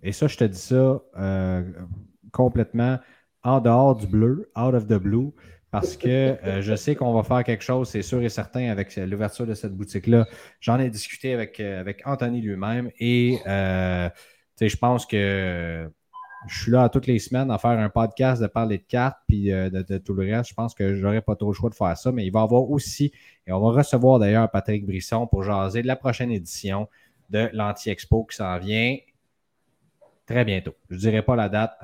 [0.02, 1.62] Et ça, je te dis ça euh,
[2.30, 2.98] complètement
[3.42, 5.30] en dehors du bleu, out of the blue,
[5.70, 8.94] parce que euh, je sais qu'on va faire quelque chose, c'est sûr et certain, avec
[8.96, 10.26] l'ouverture de cette boutique-là.
[10.60, 15.90] J'en ai discuté avec, euh, avec Anthony lui-même et je pense que
[16.48, 19.46] je suis là toutes les semaines à faire un podcast, de parler de cartes, puis
[19.46, 20.50] de, de, tout le reste.
[20.50, 22.40] Je pense que je n'aurai pas trop le choix de faire ça, mais il va
[22.40, 23.12] y avoir aussi,
[23.46, 26.88] et on va recevoir d'ailleurs Patrick Brisson pour jaser de la prochaine édition
[27.30, 28.96] de l'Anti-Expo qui s'en vient
[30.26, 30.74] très bientôt.
[30.90, 31.78] Je ne dirai pas la date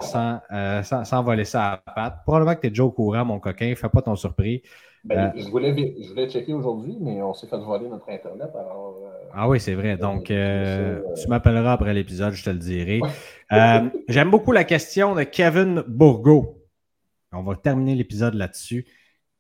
[0.53, 2.19] euh, sans, sans, voler ça à la patte.
[2.25, 3.73] Probablement que tu es déjà au courant, mon coquin.
[3.77, 4.63] Fais pas ton surpris.
[5.05, 8.51] Ben, euh, je, voulais, je, voulais, checker aujourd'hui, mais on s'est fait voler notre Internet.
[8.55, 9.97] Alors, euh, ah oui, c'est vrai.
[9.97, 13.01] Donc, tu m'appelleras après l'épisode, je te le dirai.
[14.09, 16.59] J'aime beaucoup la question de Kevin Bourgo.
[17.33, 18.87] On va terminer l'épisode là-dessus.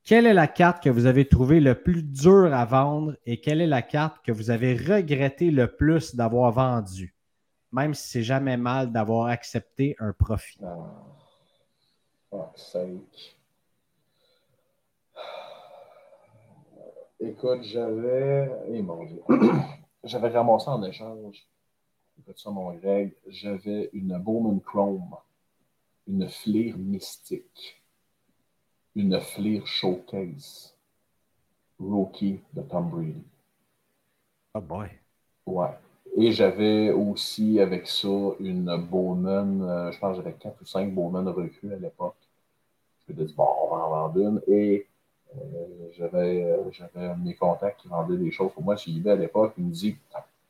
[0.04, 3.60] Quelle est la carte que vous avez trouvée le plus dure à vendre et quelle
[3.60, 7.14] est la carte que vous avez regretté le plus d'avoir vendue?
[7.70, 10.58] Même si c'est jamais mal d'avoir accepté un profit.
[10.64, 12.50] Ah.
[17.22, 18.50] Écoute, j'avais.
[18.68, 19.22] Eh mon Dieu.
[20.04, 21.46] j'avais ramassé en échange.
[22.18, 23.14] Écoute ça, mon Greg.
[23.28, 25.16] J'avais une Bowman Chrome.
[26.06, 27.82] Une flire mystique
[28.94, 30.74] une Fleer Showcase
[31.78, 33.24] rookie de Tom Brady.
[34.54, 34.88] Oh boy.
[35.46, 35.70] Ouais.
[36.16, 38.08] Et j'avais aussi avec ça
[38.38, 42.16] une Bowman, euh, je pense que j'avais 4 ou 5 Bowman recrues à l'époque.
[43.08, 44.42] Je me dit, bon, on va en vendre une.
[44.46, 44.86] Et
[45.96, 49.54] j'avais, euh, j'avais mes contacts qui vendaient des choses pour moi chez eBay à l'époque.
[49.58, 49.96] Il me dit,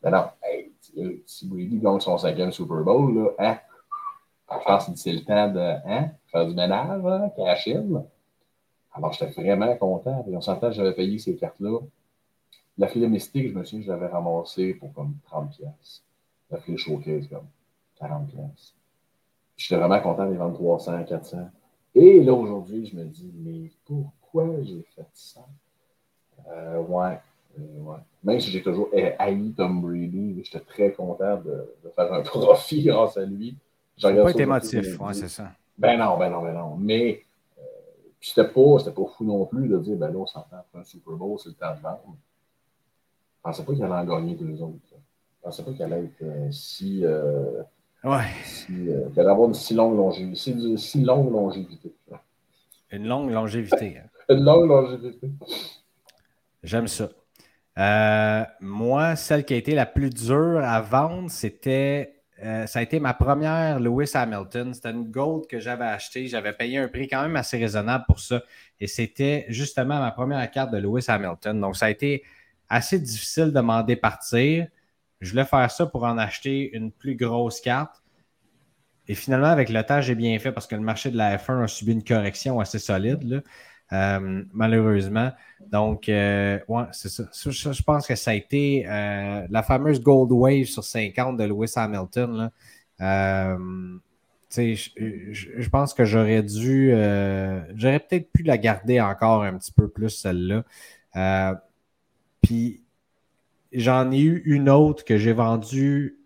[0.04, 0.72] non, non, hey,
[1.26, 3.58] si Brady gagne son cinquième Super Bowl, là, hein,
[4.50, 8.04] je c'est le temps de hein, faire du ménage, hein, cash in.
[8.92, 10.24] Alors, j'étais vraiment content.
[10.28, 11.78] Et on s'entend j'avais payé ces cartes-là.
[12.78, 16.02] La file mystique, je me souviens, je l'avais ramassée pour comme 30 pièces.
[16.50, 17.46] La file showcase, comme
[17.98, 18.74] 40 pièces.
[19.56, 21.50] J'étais vraiment content des vendre 300, 400.
[21.94, 24.21] Et là, aujourd'hui, je me dis, mais pourquoi
[24.62, 25.40] j'ai fait ça?
[26.48, 27.18] Euh, ouais,
[27.58, 27.98] euh, ouais.
[28.24, 33.16] Même si j'ai toujours haï Tom Brady, j'étais très content de, faire un profit grâce
[33.16, 33.56] à lui.
[33.96, 35.52] J'ai pas été motif, ouais, c'est ça.
[35.78, 36.76] Ben non, ben non, ben non.
[36.76, 37.24] Mais
[38.22, 40.84] puis c'était pas, pas fou non plus de dire, ben là, on s'entend pour un
[40.84, 42.16] Super Bowl, c'est le temps de vendre.
[43.36, 44.78] Je pensais pas qu'il allait en gagner deux autres.
[44.92, 47.04] Je pensais pas qu'il allait être euh, si.
[47.04, 47.62] Euh,
[48.04, 48.30] ouais.
[48.44, 50.76] Si, euh, qu'il allait avoir une si longue longévité.
[50.76, 51.92] Si, longue longévité.
[52.92, 53.98] Une longue longévité.
[53.98, 54.08] Hein.
[56.62, 57.08] J'aime ça.
[58.60, 62.98] moi, celle qui a été la plus dure à vendre, c'était euh, ça a été
[62.98, 64.74] ma première Lewis Hamilton.
[64.74, 66.26] C'était une Gold que j'avais achetée.
[66.26, 68.42] J'avais payé un prix quand même assez raisonnable pour ça.
[68.80, 71.60] Et c'était justement ma première carte de Lewis Hamilton.
[71.60, 72.24] Donc, ça a été
[72.68, 74.66] assez difficile de m'en départir.
[75.20, 78.02] Je voulais faire ça pour en acheter une plus grosse carte.
[79.06, 81.62] Et finalement, avec le temps, j'ai bien fait parce que le marché de la F1
[81.62, 83.22] a subi une correction assez solide.
[83.22, 83.40] Là.
[83.92, 85.32] Euh, malheureusement.
[85.70, 86.58] Donc, euh,
[86.92, 87.24] c'est ça.
[87.32, 91.72] Je, pense que ça a été euh, la fameuse Gold Wave sur 50 de Lewis
[91.76, 92.50] Hamilton.
[92.98, 93.56] Là.
[94.54, 94.74] Je,
[95.32, 96.90] je, pense que j'aurais dû.
[97.74, 101.60] j'aurais peut-être pu la garder encore un petit peu plus, celle-là.
[102.40, 102.82] Puis,
[103.72, 106.16] j'en ai eu une autre que j'ai vendue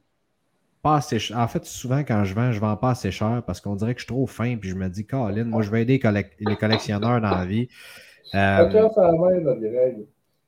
[0.94, 4.00] en fait, souvent, quand je vends, je vends pas assez cher parce qu'on dirait que
[4.00, 4.56] je suis trop fin.
[4.56, 6.00] Puis je me dis, Colin, moi, je vais aider
[6.40, 7.68] les collectionneurs dans la vie.
[8.34, 8.68] Euh,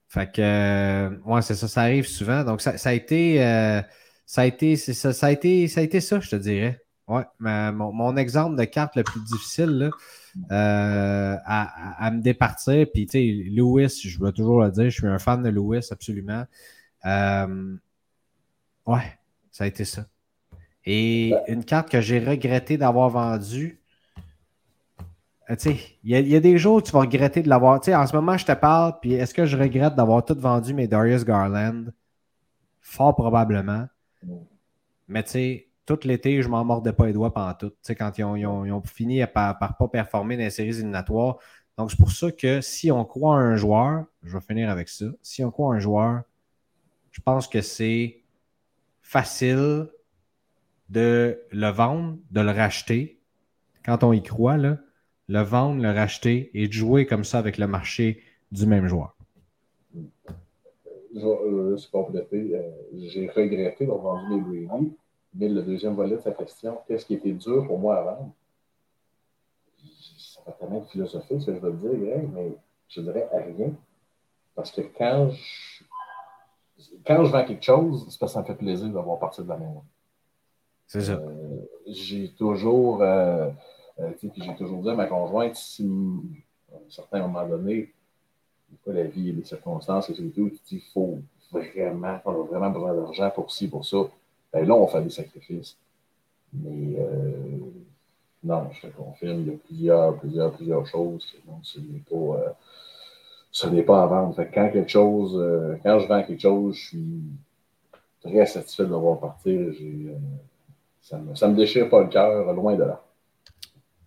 [0.08, 2.44] fait que, euh, ouais, c'est ça, ça arrive souvent.
[2.44, 3.82] Donc, ça, a été, euh,
[4.26, 6.80] ça a été, ça, ça, a été, ça a été ça, je te dirais.
[7.06, 9.90] Ouais, mon, exemple de carte le plus difficile
[10.50, 15.18] à, me départir, puis tu sais, Lewis, je veux toujours le dire, je suis un
[15.18, 16.44] fan de Lewis, absolument.
[18.86, 19.18] ouais,
[19.50, 20.04] ça a été ça.
[20.90, 23.78] Et une carte que j'ai regretté d'avoir vendue.
[25.50, 27.78] Euh, tu sais, il y, a des jours où tu vas regretter de l'avoir.
[27.80, 30.34] Tu sais, en ce moment, je te parle, puis est-ce que je regrette d'avoir tout
[30.38, 31.92] vendu mes Darius Garland?
[32.80, 33.86] Fort probablement.
[35.08, 37.68] Mais tu sais, tout l'été, je m'en mordais pas les doigts pendant tout.
[37.68, 41.36] Tu sais, quand ils ont, fini par, par pas performer dans les séries éliminatoires.
[41.76, 44.88] Donc, c'est pour ça que si on croit à un joueur, je vais finir avec
[44.88, 45.04] ça.
[45.20, 46.22] Si on croit à un joueur,
[47.10, 48.22] je pense que c'est
[49.02, 49.88] facile
[50.88, 53.18] de le vendre, de le racheter
[53.84, 54.78] quand on y croit, là,
[55.28, 58.22] le vendre, le racheter et de jouer comme ça avec le marché
[58.52, 59.14] du même joueur.
[61.14, 62.54] Je vais se compléter.
[62.54, 64.92] Euh, j'ai regretté d'avoir vendu mes Brady,
[65.34, 68.32] mais le deuxième volet de sa question, qu'est-ce qui était dur pour moi à vendre?
[70.18, 72.52] Ça va tellement de philosophie, ce que je veux dire, Greg, mais
[72.88, 73.72] je dirais rien.
[74.54, 75.84] Parce que quand je,
[77.06, 79.48] quand je vends quelque chose, c'est parce que ça me fait plaisir d'avoir parti de
[79.48, 79.82] la maison.
[80.88, 81.12] C'est ça.
[81.12, 83.50] Euh, j'ai toujours, euh,
[84.00, 85.86] euh, j'ai toujours dit à ma conjointe, si
[86.72, 87.92] à un certain moment donné,
[88.86, 91.18] la vie et les circonstances et tout, tu dis, il faut
[91.52, 93.98] vraiment, on a vraiment besoin d'argent pour ci, pour ça.
[94.50, 95.76] Ben là, on fait des sacrifices.
[96.54, 96.96] Mais
[98.42, 101.34] non, je te confirme, il y a plusieurs, plusieurs, plusieurs choses.
[101.46, 104.34] Donc, ce n'est pas, n'est pas à vendre.
[104.34, 105.32] Fait quand quelque chose,
[105.82, 107.22] quand je vends quelque chose, je suis
[108.22, 109.70] très satisfait de l'avoir partir.
[109.72, 110.14] J'ai
[111.00, 113.02] ça ne me, me, déchire pas le cœur, loin de là.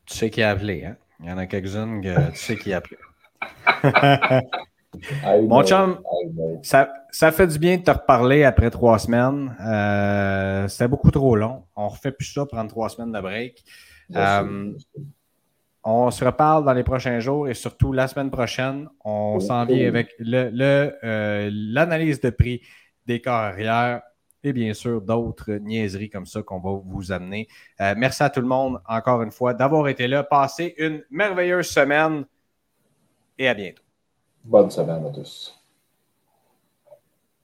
[0.05, 0.97] Tu sais qui a appelé, hein?
[1.19, 2.97] Il y en a quelques-unes que tu sais qui a appelé.
[5.47, 6.01] Mon chum,
[6.63, 9.55] ça, ça, fait du bien de te reparler après trois semaines.
[9.61, 11.63] Euh, C'était beaucoup trop long.
[11.75, 13.63] On refait plus ça, prendre trois semaines de break.
[14.15, 14.73] Euh,
[15.83, 19.87] on se reparle dans les prochains jours et surtout la semaine prochaine, on s'en vient
[19.87, 22.61] avec l'analyse le, le, de prix
[23.07, 24.01] des carrières
[24.43, 27.47] et bien sûr d'autres niaiseries comme ça qu'on va vous amener.
[27.79, 30.23] Euh, merci à tout le monde encore une fois d'avoir été là.
[30.23, 32.25] Passez une merveilleuse semaine
[33.37, 33.83] et à bientôt.
[34.43, 35.60] Bonne semaine à tous.